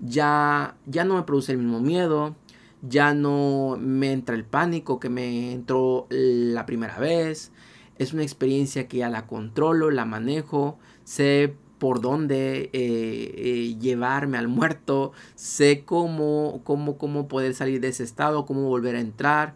ya, 0.01 0.77
ya 0.87 1.05
no 1.05 1.17
me 1.17 1.23
produce 1.25 1.53
el 1.53 1.59
mismo 1.59 1.81
miedo, 1.81 2.37
ya 2.83 3.15
no 3.15 3.77
me 3.81 4.13
entra 4.13 4.35
el 4.37 4.45
pánico 4.45 5.01
que 5.01 5.09
me 5.09 5.53
entró 5.53 6.07
la 6.11 6.67
primera 6.67 6.99
vez. 6.99 7.53
Es 7.99 8.13
una 8.13 8.23
experiencia 8.23 8.87
que 8.87 8.99
ya 8.99 9.11
la 9.11 9.27
controlo, 9.27 9.91
la 9.91 10.05
manejo, 10.05 10.79
sé 11.05 11.55
por 11.79 12.01
dónde 12.01 12.71
eh, 12.73 13.35
eh, 13.37 13.77
llevarme 13.81 14.39
al 14.39 14.49
muerto, 14.49 15.13
sé 15.35 15.85
cómo, 15.85 16.61
cómo, 16.65 16.99
cómo 16.99 17.29
poder 17.29 17.55
salir 17.55 17.81
de 17.81 17.89
ese 17.89 18.05
estado, 18.05 18.47
cómo 18.47 18.63
volver 18.69 18.97
a 18.97 19.01
entrar. 19.01 19.55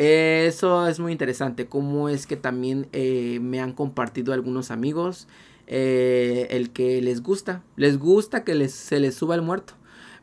Eso 0.00 0.86
es 0.86 1.00
muy 1.00 1.10
interesante, 1.10 1.66
cómo 1.66 2.08
es 2.08 2.28
que 2.28 2.36
también 2.36 2.86
eh, 2.92 3.40
me 3.42 3.60
han 3.60 3.72
compartido 3.72 4.32
algunos 4.32 4.70
amigos 4.70 5.26
el 5.66 6.70
que 6.70 7.02
les 7.02 7.20
gusta, 7.20 7.64
les 7.74 7.98
gusta 7.98 8.44
que 8.44 8.54
les, 8.54 8.72
se 8.72 9.00
les 9.00 9.16
suba 9.16 9.34
el 9.34 9.42
muerto. 9.42 9.74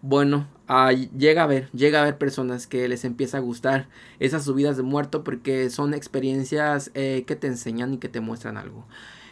Bueno, 0.02 0.48
llega 1.18 1.44
a 1.44 1.48
ver, 1.48 1.70
llega 1.74 2.02
a 2.02 2.06
ver 2.06 2.18
personas 2.18 2.68
que 2.68 2.88
les 2.88 3.04
empieza 3.04 3.38
a 3.38 3.42
gustar 3.42 3.90
esas 4.20 4.46
subidas 4.46 4.78
de 4.78 4.84
muerto 4.84 5.26
porque 5.26 5.70
son 5.70 5.94
experiencias 5.94 6.90
que 6.94 7.38
te 7.40 7.48
enseñan 7.48 7.96
y 7.96 7.98
que 7.98 8.08
te 8.08 8.22
muestran 8.22 8.58
algo. 8.58 8.86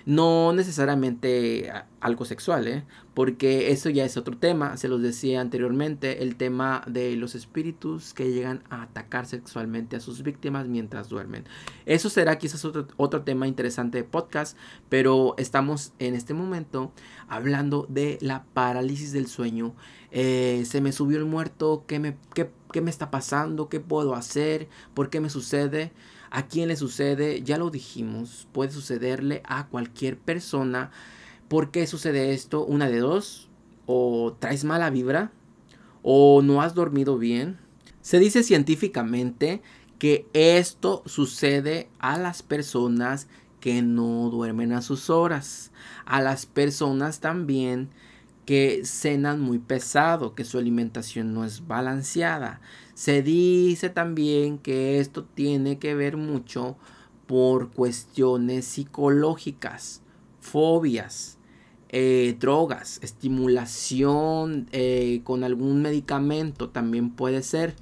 No 0.05 0.51
necesariamente 0.51 1.71
algo 2.01 2.25
sexual, 2.25 2.67
¿eh? 2.67 2.83
porque 3.13 3.71
eso 3.71 3.89
ya 3.89 4.03
es 4.03 4.17
otro 4.17 4.37
tema. 4.37 4.75
Se 4.77 4.87
los 4.87 5.01
decía 5.01 5.39
anteriormente, 5.39 6.23
el 6.23 6.35
tema 6.35 6.83
de 6.87 7.15
los 7.15 7.35
espíritus 7.35 8.13
que 8.13 8.31
llegan 8.31 8.63
a 8.69 8.83
atacar 8.83 9.25
sexualmente 9.25 9.95
a 9.95 9.99
sus 9.99 10.23
víctimas 10.23 10.67
mientras 10.67 11.09
duermen. 11.09 11.45
Eso 11.85 12.09
será 12.09 12.37
quizás 12.37 12.65
otro, 12.65 12.87
otro 12.97 13.21
tema 13.21 13.47
interesante 13.47 13.99
de 13.99 14.03
podcast, 14.03 14.57
pero 14.89 15.35
estamos 15.37 15.93
en 15.99 16.15
este 16.15 16.33
momento 16.33 16.91
hablando 17.27 17.85
de 17.89 18.17
la 18.21 18.43
parálisis 18.53 19.11
del 19.13 19.27
sueño. 19.27 19.73
Eh, 20.11 20.63
se 20.65 20.81
me 20.81 20.91
subió 20.91 21.17
el 21.17 21.25
muerto, 21.25 21.85
¿qué 21.87 21.99
me, 21.99 22.17
qué, 22.33 22.51
qué 22.71 22.81
me 22.81 22.89
está 22.89 23.09
pasando? 23.11 23.69
¿Qué 23.69 23.79
puedo 23.79 24.15
hacer? 24.15 24.67
¿Por 24.93 25.09
qué 25.09 25.19
me 25.19 25.29
sucede? 25.29 25.91
¿A 26.35 26.47
quién 26.47 26.67
le 26.67 26.75
sucede? 26.75 27.43
Ya 27.43 27.59
lo 27.59 27.69
dijimos, 27.69 28.47
puede 28.53 28.71
sucederle 28.71 29.43
a 29.45 29.67
cualquier 29.67 30.17
persona. 30.17 30.89
¿Por 31.47 31.69
qué 31.69 31.85
sucede 31.85 32.33
esto? 32.33 32.65
Una 32.65 32.89
de 32.89 32.97
dos, 32.97 33.49
o 33.85 34.35
traes 34.39 34.63
mala 34.63 34.89
vibra, 34.89 35.31
o 36.01 36.41
no 36.41 36.63
has 36.63 36.73
dormido 36.73 37.19
bien. 37.19 37.59
Se 38.01 38.17
dice 38.17 38.41
científicamente 38.41 39.61
que 39.99 40.25
esto 40.33 41.03
sucede 41.05 41.87
a 41.99 42.17
las 42.17 42.41
personas 42.41 43.27
que 43.59 43.83
no 43.83 44.31
duermen 44.31 44.73
a 44.73 44.81
sus 44.81 45.11
horas, 45.11 45.71
a 46.03 46.19
las 46.19 46.47
personas 46.47 47.19
también 47.19 47.89
que 48.45 48.81
cenan 48.85 49.39
muy 49.39 49.59
pesado, 49.59 50.35
que 50.35 50.43
su 50.43 50.57
alimentación 50.57 51.33
no 51.33 51.45
es 51.45 51.67
balanceada. 51.67 52.61
Se 52.93 53.21
dice 53.21 53.89
también 53.89 54.57
que 54.57 54.99
esto 54.99 55.23
tiene 55.23 55.79
que 55.79 55.95
ver 55.95 56.17
mucho 56.17 56.77
por 57.25 57.71
cuestiones 57.71 58.65
psicológicas, 58.65 60.01
fobias, 60.41 61.37
eh, 61.89 62.35
drogas, 62.39 62.99
estimulación 63.01 64.67
eh, 64.71 65.21
con 65.23 65.43
algún 65.43 65.81
medicamento 65.81 66.69
también 66.69 67.11
puede 67.11 67.43
ser. 67.43 67.75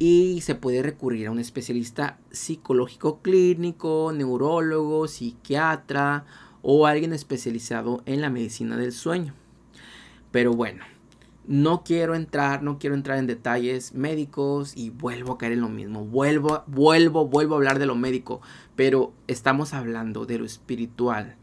Y 0.00 0.42
se 0.42 0.54
puede 0.54 0.82
recurrir 0.82 1.26
a 1.26 1.30
un 1.30 1.40
especialista 1.40 2.18
psicológico 2.30 3.20
clínico, 3.20 4.12
neurólogo, 4.14 5.08
psiquiatra 5.08 6.24
o 6.62 6.86
alguien 6.86 7.12
especializado 7.12 8.02
en 8.06 8.20
la 8.20 8.30
medicina 8.30 8.76
del 8.76 8.92
sueño. 8.92 9.34
Pero 10.30 10.52
bueno, 10.52 10.84
no 11.46 11.82
quiero 11.82 12.14
entrar, 12.14 12.62
no 12.62 12.78
quiero 12.78 12.94
entrar 12.94 13.18
en 13.18 13.26
detalles 13.26 13.94
médicos 13.94 14.76
y 14.76 14.90
vuelvo 14.90 15.32
a 15.32 15.38
caer 15.38 15.52
en 15.52 15.62
lo 15.62 15.68
mismo. 15.68 16.04
Vuelvo, 16.04 16.62
vuelvo, 16.66 17.26
vuelvo 17.26 17.54
a 17.54 17.56
hablar 17.58 17.78
de 17.78 17.86
lo 17.86 17.94
médico, 17.94 18.42
pero 18.76 19.12
estamos 19.26 19.72
hablando 19.72 20.26
de 20.26 20.38
lo 20.38 20.44
espiritual 20.44 21.36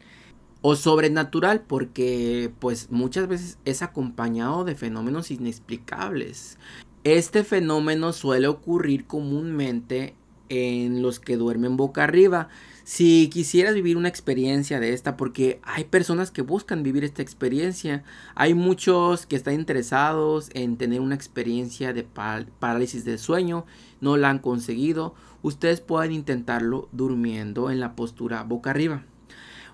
o 0.62 0.76
sobrenatural 0.76 1.62
porque 1.62 2.52
pues 2.58 2.90
muchas 2.90 3.28
veces 3.28 3.58
es 3.64 3.82
acompañado 3.82 4.64
de 4.64 4.74
fenómenos 4.74 5.30
inexplicables. 5.30 6.58
Este 7.04 7.44
fenómeno 7.44 8.12
suele 8.12 8.48
ocurrir 8.48 9.06
comúnmente 9.06 10.14
en 10.48 11.02
los 11.02 11.20
que 11.20 11.36
duermen 11.36 11.76
boca 11.76 12.04
arriba. 12.04 12.48
Si 12.84 13.28
quisieras 13.30 13.74
vivir 13.74 13.96
una 13.96 14.08
experiencia 14.08 14.78
de 14.78 14.92
esta, 14.92 15.16
porque 15.16 15.60
hay 15.64 15.84
personas 15.84 16.30
que 16.30 16.42
buscan 16.42 16.84
vivir 16.84 17.02
esta 17.02 17.20
experiencia, 17.20 18.04
hay 18.36 18.54
muchos 18.54 19.26
que 19.26 19.34
están 19.34 19.54
interesados 19.54 20.50
en 20.54 20.76
tener 20.76 21.00
una 21.00 21.16
experiencia 21.16 21.92
de 21.92 22.04
parálisis 22.04 23.04
del 23.04 23.18
sueño, 23.18 23.66
no 24.00 24.16
la 24.16 24.30
han 24.30 24.38
conseguido, 24.38 25.14
ustedes 25.42 25.80
pueden 25.80 26.12
intentarlo 26.12 26.88
durmiendo 26.92 27.70
en 27.70 27.80
la 27.80 27.96
postura 27.96 28.44
boca 28.44 28.70
arriba. 28.70 29.04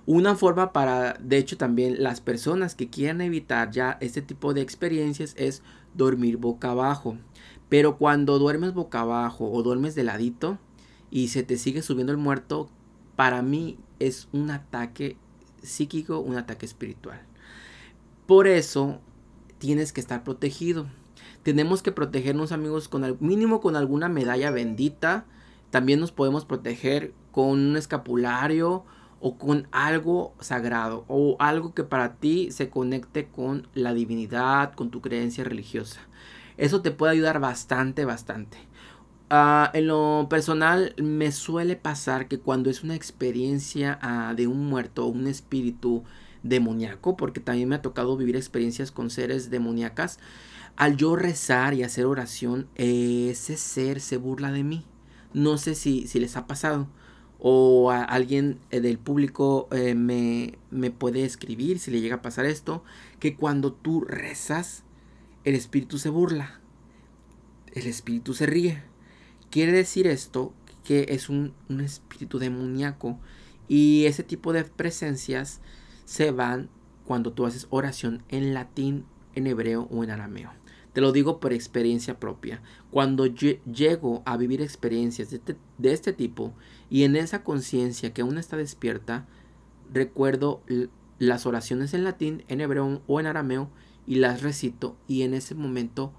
Una 0.06 0.34
forma 0.34 0.72
para, 0.72 1.12
de 1.20 1.36
hecho 1.36 1.56
también 1.56 2.02
las 2.02 2.20
personas 2.20 2.74
que 2.74 2.88
quieran 2.88 3.20
evitar 3.20 3.70
ya 3.70 3.98
este 4.00 4.20
tipo 4.20 4.52
de 4.52 4.62
experiencias 4.62 5.34
es 5.36 5.62
dormir 5.94 6.38
boca 6.38 6.70
abajo. 6.70 7.18
Pero 7.72 7.96
cuando 7.96 8.38
duermes 8.38 8.74
boca 8.74 9.00
abajo 9.00 9.50
o 9.50 9.62
duermes 9.62 9.94
de 9.94 10.04
ladito 10.04 10.58
y 11.10 11.28
se 11.28 11.42
te 11.42 11.56
sigue 11.56 11.80
subiendo 11.80 12.12
el 12.12 12.18
muerto, 12.18 12.68
para 13.16 13.40
mí 13.40 13.78
es 13.98 14.28
un 14.30 14.50
ataque 14.50 15.16
psíquico, 15.62 16.18
un 16.18 16.36
ataque 16.36 16.66
espiritual. 16.66 17.22
Por 18.26 18.46
eso 18.46 19.00
tienes 19.56 19.94
que 19.94 20.02
estar 20.02 20.22
protegido. 20.22 20.84
Tenemos 21.44 21.80
que 21.80 21.92
protegernos 21.92 22.52
amigos 22.52 22.88
con 22.88 23.04
al 23.04 23.16
mínimo 23.20 23.62
con 23.62 23.74
alguna 23.74 24.10
medalla 24.10 24.50
bendita. 24.50 25.24
También 25.70 25.98
nos 25.98 26.12
podemos 26.12 26.44
proteger 26.44 27.14
con 27.30 27.58
un 27.58 27.78
escapulario 27.78 28.84
o 29.18 29.38
con 29.38 29.66
algo 29.72 30.34
sagrado 30.40 31.06
o 31.08 31.36
algo 31.38 31.72
que 31.72 31.84
para 31.84 32.16
ti 32.16 32.50
se 32.50 32.68
conecte 32.68 33.28
con 33.28 33.66
la 33.72 33.94
divinidad, 33.94 34.74
con 34.74 34.90
tu 34.90 35.00
creencia 35.00 35.42
religiosa. 35.42 36.00
Eso 36.62 36.80
te 36.80 36.92
puede 36.92 37.14
ayudar 37.14 37.40
bastante, 37.40 38.04
bastante. 38.04 38.56
Ah, 39.30 39.68
en 39.74 39.88
lo 39.88 40.28
personal 40.30 40.94
me 40.96 41.32
suele 41.32 41.74
pasar 41.74 42.28
que 42.28 42.38
cuando 42.38 42.70
es 42.70 42.84
una 42.84 42.94
experiencia 42.94 43.98
ah, 44.00 44.32
de 44.36 44.46
un 44.46 44.68
muerto 44.68 45.04
o 45.04 45.08
un 45.08 45.26
espíritu 45.26 46.04
demoníaco, 46.44 47.16
porque 47.16 47.40
también 47.40 47.68
me 47.68 47.74
ha 47.74 47.82
tocado 47.82 48.16
vivir 48.16 48.36
experiencias 48.36 48.92
con 48.92 49.10
seres 49.10 49.50
demoníacas, 49.50 50.20
al 50.76 50.96
yo 50.96 51.16
rezar 51.16 51.74
y 51.74 51.82
hacer 51.82 52.06
oración, 52.06 52.68
ese 52.76 53.56
ser 53.56 54.00
se 54.00 54.16
burla 54.16 54.52
de 54.52 54.62
mí. 54.62 54.86
No 55.34 55.58
sé 55.58 55.74
si, 55.74 56.06
si 56.06 56.20
les 56.20 56.36
ha 56.36 56.46
pasado 56.46 56.86
o 57.40 57.90
a 57.90 58.04
alguien 58.04 58.60
eh, 58.70 58.80
del 58.80 59.00
público 59.00 59.66
eh, 59.72 59.96
me, 59.96 60.58
me 60.70 60.92
puede 60.92 61.24
escribir 61.24 61.80
si 61.80 61.90
le 61.90 62.00
llega 62.00 62.16
a 62.16 62.22
pasar 62.22 62.44
esto, 62.46 62.84
que 63.18 63.34
cuando 63.34 63.72
tú 63.72 64.02
rezas, 64.02 64.84
el 65.44 65.54
espíritu 65.54 65.98
se 65.98 66.08
burla, 66.08 66.60
el 67.74 67.86
espíritu 67.86 68.34
se 68.34 68.46
ríe 68.46 68.82
Quiere 69.52 69.72
decir 69.72 70.06
esto 70.06 70.54
que 70.82 71.04
es 71.10 71.28
un, 71.28 71.52
espíritu 71.84 72.38
demoníaco 72.38 73.18
y 73.68 74.06
ese 74.06 74.22
tipo 74.22 74.54
de 74.54 74.64
presencias 74.64 75.60
se 76.06 76.30
van 76.30 76.70
cuando 77.04 77.34
tú 77.34 77.44
haces 77.44 77.66
oración 77.68 78.22
en 78.30 78.54
latín, 78.54 79.04
en 79.34 79.46
hebreo 79.46 79.88
o 79.90 80.04
en 80.04 80.10
arameo. 80.10 80.50
Te 80.94 81.02
lo 81.02 81.12
digo 81.12 81.38
por 81.38 81.52
experiencia 81.52 82.18
propia. 82.18 82.62
Cuando 82.90 83.26
llego 83.26 84.22
a 84.24 84.38
vivir 84.38 84.62
experiencias 84.62 85.28
de 85.28 85.36
este, 85.36 85.56
de 85.76 85.92
este 85.92 86.14
tipo 86.14 86.54
y 86.88 87.02
en 87.02 87.14
esa 87.14 87.44
conciencia 87.44 88.14
que 88.14 88.22
aún 88.22 88.38
está 88.38 88.56
despierta, 88.56 89.26
recuerdo 89.92 90.62
las 91.18 91.44
oraciones 91.44 91.92
en 91.92 92.04
latín, 92.04 92.42
en 92.48 92.62
hebreo 92.62 93.02
o 93.06 93.20
en 93.20 93.26
arameo 93.26 93.68
y 94.06 94.16
las 94.16 94.42
recito 94.42 94.96
y 95.06 95.22
en 95.22 95.34
ese 95.34 95.54
momento 95.54 96.12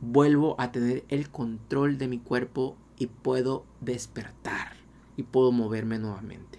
vuelvo 0.00 0.56
a 0.58 0.72
tener 0.72 1.04
el 1.08 1.30
control 1.30 1.98
de 1.98 2.08
mi 2.08 2.18
cuerpo 2.18 2.76
y 2.98 3.06
puedo 3.06 3.64
despertar 3.80 4.74
y 5.16 5.22
puedo 5.22 5.52
moverme 5.52 5.98
nuevamente. 5.98 6.58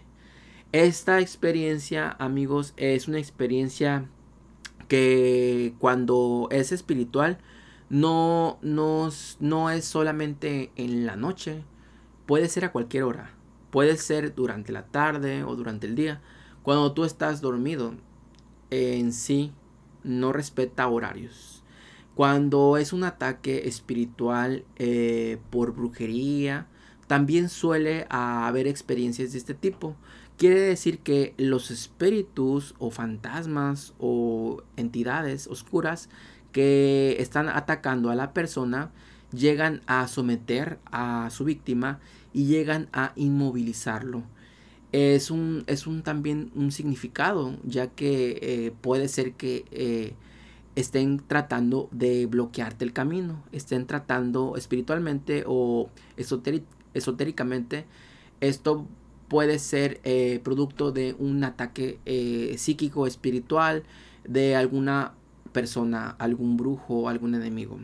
Esta 0.71 1.19
experiencia, 1.19 2.15
amigos, 2.19 2.73
es 2.77 3.08
una 3.08 3.19
experiencia 3.19 4.10
que 4.88 5.75
cuando 5.79 6.47
es 6.51 6.71
espiritual 6.71 7.38
no, 7.89 8.58
no, 8.62 9.10
no 9.39 9.69
es 9.69 9.86
solamente 9.86 10.71
en 10.75 11.06
la 11.06 11.15
noche, 11.15 11.63
puede 12.25 12.49
ser 12.49 12.65
a 12.65 12.71
cualquier 12.71 13.03
hora, 13.03 13.34
puede 13.69 13.97
ser 13.97 14.34
durante 14.34 14.71
la 14.71 14.88
tarde 14.88 15.43
o 15.43 15.56
durante 15.56 15.86
el 15.86 15.95
día. 15.95 16.21
Cuando 16.63 16.93
tú 16.93 17.03
estás 17.03 17.41
dormido, 17.41 17.93
en 18.71 19.13
sí 19.13 19.53
no 20.04 20.34
respeta 20.34 20.88
horarios 20.88 21.63
cuando 22.16 22.78
es 22.78 22.94
un 22.94 23.04
ataque 23.04 23.68
espiritual 23.68 24.66
eh, 24.76 25.39
por 25.50 25.74
brujería, 25.74 26.68
también 27.08 27.50
suele 27.50 28.06
haber 28.10 28.68
experiencias 28.68 29.32
de 29.32 29.39
este 29.39 29.54
tipo. 29.54 29.96
Quiere 30.38 30.60
decir 30.60 31.00
que 31.00 31.34
los 31.38 31.72
espíritus 31.72 32.76
o 32.80 32.92
fantasmas 32.92 33.94
o 34.00 34.62
entidades 34.78 35.48
oscuras 35.48 36.10
que 36.52 37.18
están 37.20 37.50
atacando 37.50 38.10
a 38.10 38.16
la 38.16 38.34
persona 38.34 38.92
llegan 39.32 39.82
a 39.88 40.08
someter 40.08 40.80
a 40.92 41.30
su 41.32 41.46
víctima 41.46 42.00
y 42.32 42.46
llegan 42.46 42.89
a 42.94 43.13
inmovilizarlo. 43.16 44.24
Es 44.93 45.32
un, 45.32 45.63
es 45.65 45.88
un 45.88 46.03
también 46.03 46.51
un 46.53 46.71
significado, 46.71 47.58
ya 47.63 47.88
que 47.88 48.38
eh, 48.41 48.73
puede 48.79 49.08
ser 49.08 49.34
que 49.34 49.65
eh, 49.71 50.13
estén 50.75 51.19
tratando 51.19 51.89
de 51.91 52.27
bloquearte 52.27 52.86
el 52.86 52.93
camino, 52.93 53.43
estén 53.51 53.88
tratando 53.88 54.56
espiritualmente 54.56 55.45
o 55.47 55.89
esotéricamente. 56.93 57.86
Esto 58.39 58.86
puede 59.29 59.58
ser 59.58 59.99
eh, 60.03 60.39
producto 60.43 60.91
de 60.91 61.15
un 61.17 61.43
ataque 61.43 61.97
psíquico, 62.58 63.08
espiritual, 63.08 63.84
de 64.27 64.56
alguna 64.56 65.13
persona, 65.53 66.15
algún 66.19 66.56
brujo, 66.56 67.10
algún 67.10 67.34
enemigo. 67.34 67.79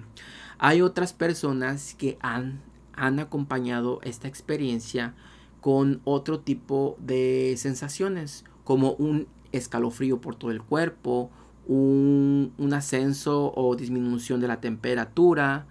Hay 0.59 0.83
otras 0.83 1.13
personas 1.13 1.95
que 1.95 2.19
han, 2.21 2.61
han 2.93 3.17
acompañado 3.17 3.99
esta 4.03 4.27
experiencia 4.27 5.15
con 5.61 6.01
otro 6.03 6.39
tipo 6.39 6.97
de 6.99 7.55
sensaciones, 7.57 8.45
como 8.63 8.93
un 8.93 9.27
escalofrío 9.51 10.21
por 10.21 10.35
todo 10.35 10.51
el 10.51 10.61
cuerpo, 10.61 11.29
un, 11.67 12.71
ascenso 12.73 13.53
o 13.55 13.75
disminución 13.75 14.39
de 14.39 14.47
la 14.47 14.61
temperatura. 14.61 15.67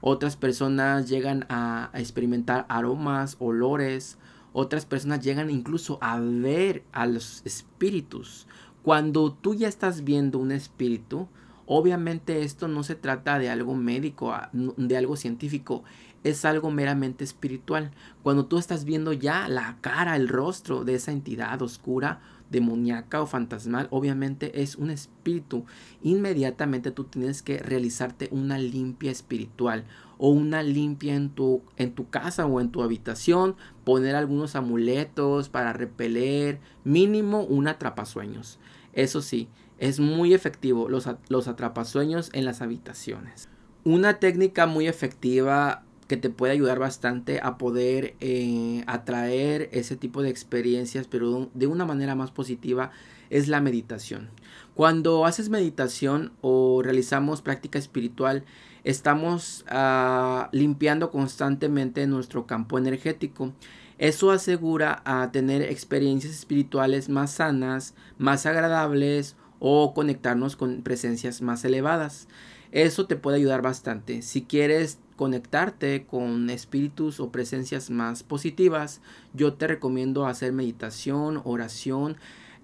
Otras 0.00 0.36
personas 0.36 1.08
llegan 1.08 1.46
a, 1.48 1.90
a 1.92 2.00
experimentar 2.00 2.66
aromas, 2.68 3.36
olores. 3.38 4.18
Otras 4.52 4.86
personas 4.86 5.20
llegan 5.20 5.50
incluso 5.50 5.98
a 6.00 6.20
ver 6.20 6.84
a 6.92 7.06
los 7.06 7.42
espíritus. 7.44 8.46
Cuando 8.82 9.32
tú 9.32 9.54
ya 9.54 9.68
estás 9.68 10.04
viendo 10.04 10.38
un 10.38 10.52
espíritu, 10.52 11.28
obviamente 11.66 12.42
esto 12.42 12.68
no 12.68 12.82
se 12.82 12.94
trata 12.94 13.38
de 13.38 13.48
algo 13.48 13.74
médico, 13.74 14.34
de 14.52 14.96
algo 14.96 15.16
científico 15.16 15.84
es 16.24 16.44
algo 16.44 16.70
meramente 16.70 17.24
espiritual. 17.24 17.90
Cuando 18.22 18.46
tú 18.46 18.58
estás 18.58 18.84
viendo 18.84 19.12
ya 19.12 19.48
la 19.48 19.78
cara, 19.80 20.16
el 20.16 20.28
rostro 20.28 20.84
de 20.84 20.94
esa 20.94 21.12
entidad 21.12 21.60
oscura, 21.62 22.20
demoníaca 22.50 23.20
o 23.20 23.26
fantasmal, 23.26 23.88
obviamente 23.90 24.62
es 24.62 24.76
un 24.76 24.90
espíritu. 24.90 25.64
Inmediatamente 26.02 26.90
tú 26.90 27.04
tienes 27.04 27.42
que 27.42 27.58
realizarte 27.58 28.28
una 28.30 28.58
limpia 28.58 29.10
espiritual 29.10 29.84
o 30.18 30.28
una 30.28 30.62
limpia 30.62 31.16
en 31.16 31.30
tu, 31.30 31.62
en 31.76 31.92
tu 31.94 32.08
casa 32.10 32.46
o 32.46 32.60
en 32.60 32.70
tu 32.70 32.82
habitación, 32.82 33.56
poner 33.84 34.14
algunos 34.14 34.54
amuletos 34.54 35.48
para 35.48 35.72
repeler, 35.72 36.60
mínimo 36.84 37.42
un 37.42 37.66
atrapasueños. 37.66 38.60
Eso 38.92 39.22
sí, 39.22 39.48
es 39.78 39.98
muy 39.98 40.34
efectivo 40.34 40.88
los, 40.88 41.08
los 41.28 41.48
atrapasueños 41.48 42.30
en 42.34 42.44
las 42.44 42.62
habitaciones. 42.62 43.48
Una 43.82 44.20
técnica 44.20 44.66
muy 44.66 44.86
efectiva 44.86 45.82
que 46.08 46.16
te 46.16 46.30
puede 46.30 46.52
ayudar 46.52 46.78
bastante 46.78 47.40
a 47.42 47.58
poder 47.58 48.14
eh, 48.20 48.84
atraer 48.86 49.68
ese 49.72 49.96
tipo 49.96 50.22
de 50.22 50.30
experiencias, 50.30 51.06
pero 51.08 51.50
de 51.54 51.66
una 51.66 51.84
manera 51.84 52.14
más 52.14 52.30
positiva, 52.30 52.90
es 53.30 53.48
la 53.48 53.60
meditación. 53.60 54.28
Cuando 54.74 55.24
haces 55.24 55.48
meditación 55.48 56.32
o 56.42 56.82
realizamos 56.82 57.40
práctica 57.40 57.78
espiritual, 57.78 58.44
estamos 58.84 59.64
ah, 59.68 60.48
limpiando 60.52 61.10
constantemente 61.10 62.06
nuestro 62.06 62.46
campo 62.46 62.78
energético. 62.78 63.52
Eso 63.98 64.30
asegura 64.30 65.02
a 65.04 65.30
tener 65.30 65.62
experiencias 65.62 66.34
espirituales 66.34 67.08
más 67.08 67.32
sanas, 67.32 67.94
más 68.18 68.46
agradables 68.46 69.36
o 69.60 69.94
conectarnos 69.94 70.56
con 70.56 70.82
presencias 70.82 71.40
más 71.40 71.64
elevadas. 71.64 72.28
Eso 72.72 73.06
te 73.06 73.16
puede 73.16 73.36
ayudar 73.36 73.60
bastante. 73.60 74.22
Si 74.22 74.42
quieres 74.42 74.98
conectarte 75.16 76.06
con 76.06 76.48
espíritus 76.50 77.20
o 77.20 77.30
presencias 77.30 77.90
más 77.90 78.22
positivas, 78.22 79.02
yo 79.34 79.52
te 79.52 79.66
recomiendo 79.66 80.26
hacer 80.26 80.52
meditación, 80.52 81.42
oración, 81.44 82.16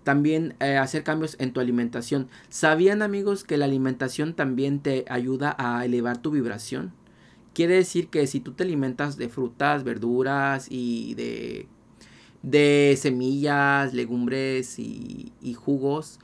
también 0.04 0.54
eh, 0.60 0.78
hacer 0.78 1.04
cambios 1.04 1.36
en 1.38 1.52
tu 1.52 1.60
alimentación. 1.60 2.28
¿Sabían 2.48 3.02
amigos 3.02 3.44
que 3.44 3.58
la 3.58 3.66
alimentación 3.66 4.32
también 4.32 4.80
te 4.80 5.04
ayuda 5.10 5.54
a 5.58 5.84
elevar 5.84 6.16
tu 6.22 6.30
vibración? 6.30 6.94
Quiere 7.52 7.74
decir 7.74 8.08
que 8.08 8.26
si 8.26 8.40
tú 8.40 8.52
te 8.52 8.64
alimentas 8.64 9.18
de 9.18 9.28
frutas, 9.28 9.84
verduras 9.84 10.68
y 10.70 11.14
de, 11.14 11.66
de 12.42 12.96
semillas, 12.98 13.92
legumbres 13.92 14.78
y, 14.78 15.32
y 15.42 15.52
jugos, 15.52 16.18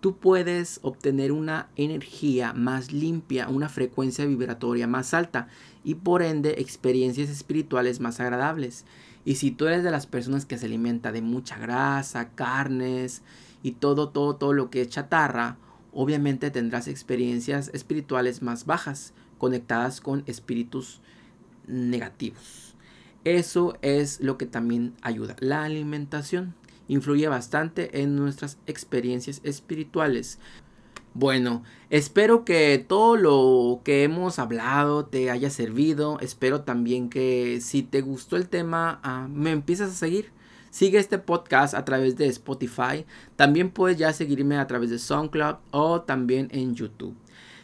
tú 0.00 0.16
puedes 0.16 0.80
obtener 0.82 1.32
una 1.32 1.68
energía 1.76 2.52
más 2.52 2.92
limpia, 2.92 3.48
una 3.48 3.68
frecuencia 3.68 4.24
vibratoria 4.26 4.86
más 4.86 5.14
alta 5.14 5.48
y 5.84 5.94
por 5.94 6.22
ende 6.22 6.56
experiencias 6.58 7.28
espirituales 7.28 8.00
más 8.00 8.20
agradables. 8.20 8.84
Y 9.24 9.36
si 9.36 9.50
tú 9.50 9.66
eres 9.66 9.82
de 9.82 9.90
las 9.90 10.06
personas 10.06 10.46
que 10.46 10.58
se 10.58 10.66
alimenta 10.66 11.12
de 11.12 11.22
mucha 11.22 11.58
grasa, 11.58 12.30
carnes 12.30 13.22
y 13.62 13.72
todo, 13.72 14.10
todo, 14.10 14.36
todo 14.36 14.52
lo 14.52 14.70
que 14.70 14.82
es 14.82 14.88
chatarra, 14.88 15.56
obviamente 15.92 16.50
tendrás 16.50 16.88
experiencias 16.88 17.70
espirituales 17.74 18.42
más 18.42 18.66
bajas, 18.66 19.12
conectadas 19.38 20.00
con 20.00 20.22
espíritus 20.26 21.00
negativos. 21.66 22.74
Eso 23.24 23.76
es 23.82 24.20
lo 24.20 24.38
que 24.38 24.46
también 24.46 24.94
ayuda. 25.02 25.36
La 25.40 25.64
alimentación 25.64 26.54
influye 26.88 27.28
bastante 27.28 28.00
en 28.00 28.16
nuestras 28.16 28.58
experiencias 28.66 29.40
espirituales. 29.44 30.38
Bueno, 31.14 31.62
espero 31.90 32.44
que 32.44 32.84
todo 32.86 33.16
lo 33.16 33.80
que 33.82 34.04
hemos 34.04 34.38
hablado 34.38 35.06
te 35.06 35.30
haya 35.30 35.50
servido. 35.50 36.18
Espero 36.20 36.62
también 36.62 37.10
que 37.10 37.60
si 37.60 37.82
te 37.82 38.02
gustó 38.02 38.36
el 38.36 38.48
tema, 38.48 39.00
ah, 39.02 39.26
me 39.30 39.50
empiezas 39.50 39.90
a 39.90 39.94
seguir. 39.94 40.30
Sigue 40.70 40.98
este 40.98 41.18
podcast 41.18 41.74
a 41.74 41.84
través 41.84 42.16
de 42.16 42.26
Spotify. 42.26 43.06
También 43.36 43.70
puedes 43.70 43.96
ya 43.96 44.12
seguirme 44.12 44.58
a 44.58 44.66
través 44.66 44.90
de 44.90 44.98
SoundCloud 44.98 45.56
o 45.70 46.02
también 46.02 46.48
en 46.52 46.74
YouTube. 46.74 47.16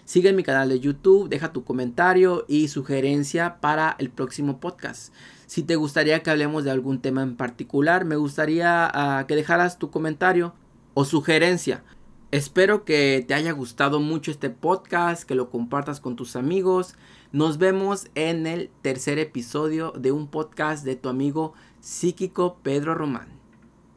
Sigue 0.05 0.33
mi 0.33 0.43
canal 0.43 0.69
de 0.69 0.81
YouTube, 0.81 1.29
deja 1.29 1.53
tu 1.53 1.65
comentario 1.65 2.45
y 2.47 2.69
sugerencia 2.69 3.61
para 3.61 3.97
el 3.99 4.11
próximo 4.11 4.59
podcast. 4.59 5.15
Si 5.47 5.63
te 5.63 5.77
gustaría 5.77 6.23
que 6.23 6.31
hablemos 6.31 6.65
de 6.65 6.71
algún 6.71 7.01
tema 7.01 7.23
en 7.23 7.37
particular, 7.37 8.05
me 8.05 8.17
gustaría 8.17 8.91
ah, 8.93 9.27
que 9.27 9.37
dejaras 9.37 9.79
tu 9.79 9.91
comentario 9.91 10.55
o 10.95 11.05
sugerencia. 11.05 11.83
Espero 12.31 12.85
que 12.85 13.25
te 13.27 13.35
haya 13.35 13.53
gustado 13.53 14.01
mucho 14.01 14.31
este 14.31 14.51
podcast, 14.51 15.23
que 15.23 15.37
lo 15.37 15.51
compartas 15.51 16.01
con 16.01 16.17
tus 16.17 16.35
amigos. 16.35 16.97
Nos 17.31 17.59
vemos 17.59 18.09
en 18.17 18.47
el 18.47 18.71
tercer 18.83 19.19
episodio 19.21 19.93
de 19.93 20.11
un 20.11 20.27
podcast 20.27 20.85
de 20.85 20.97
tu 20.97 21.09
amigo 21.09 21.55
psíquico 21.81 22.59
Pedro 22.63 22.95
Román. 22.95 23.29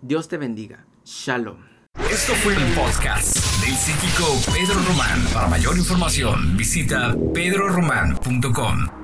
Dios 0.02 0.28
te 0.28 0.38
bendiga. 0.38 0.86
Shalom. 1.04 1.58
Esto 2.12 2.34
fue 2.36 2.54
el 2.54 2.64
podcast 2.74 3.38
del 3.62 3.76
psíquico 3.76 4.26
Pedro 4.54 4.80
Román. 4.88 5.26
Para 5.34 5.48
mayor 5.48 5.78
información 5.78 6.56
visita 6.56 7.16
pedroromán.com. 7.34 8.97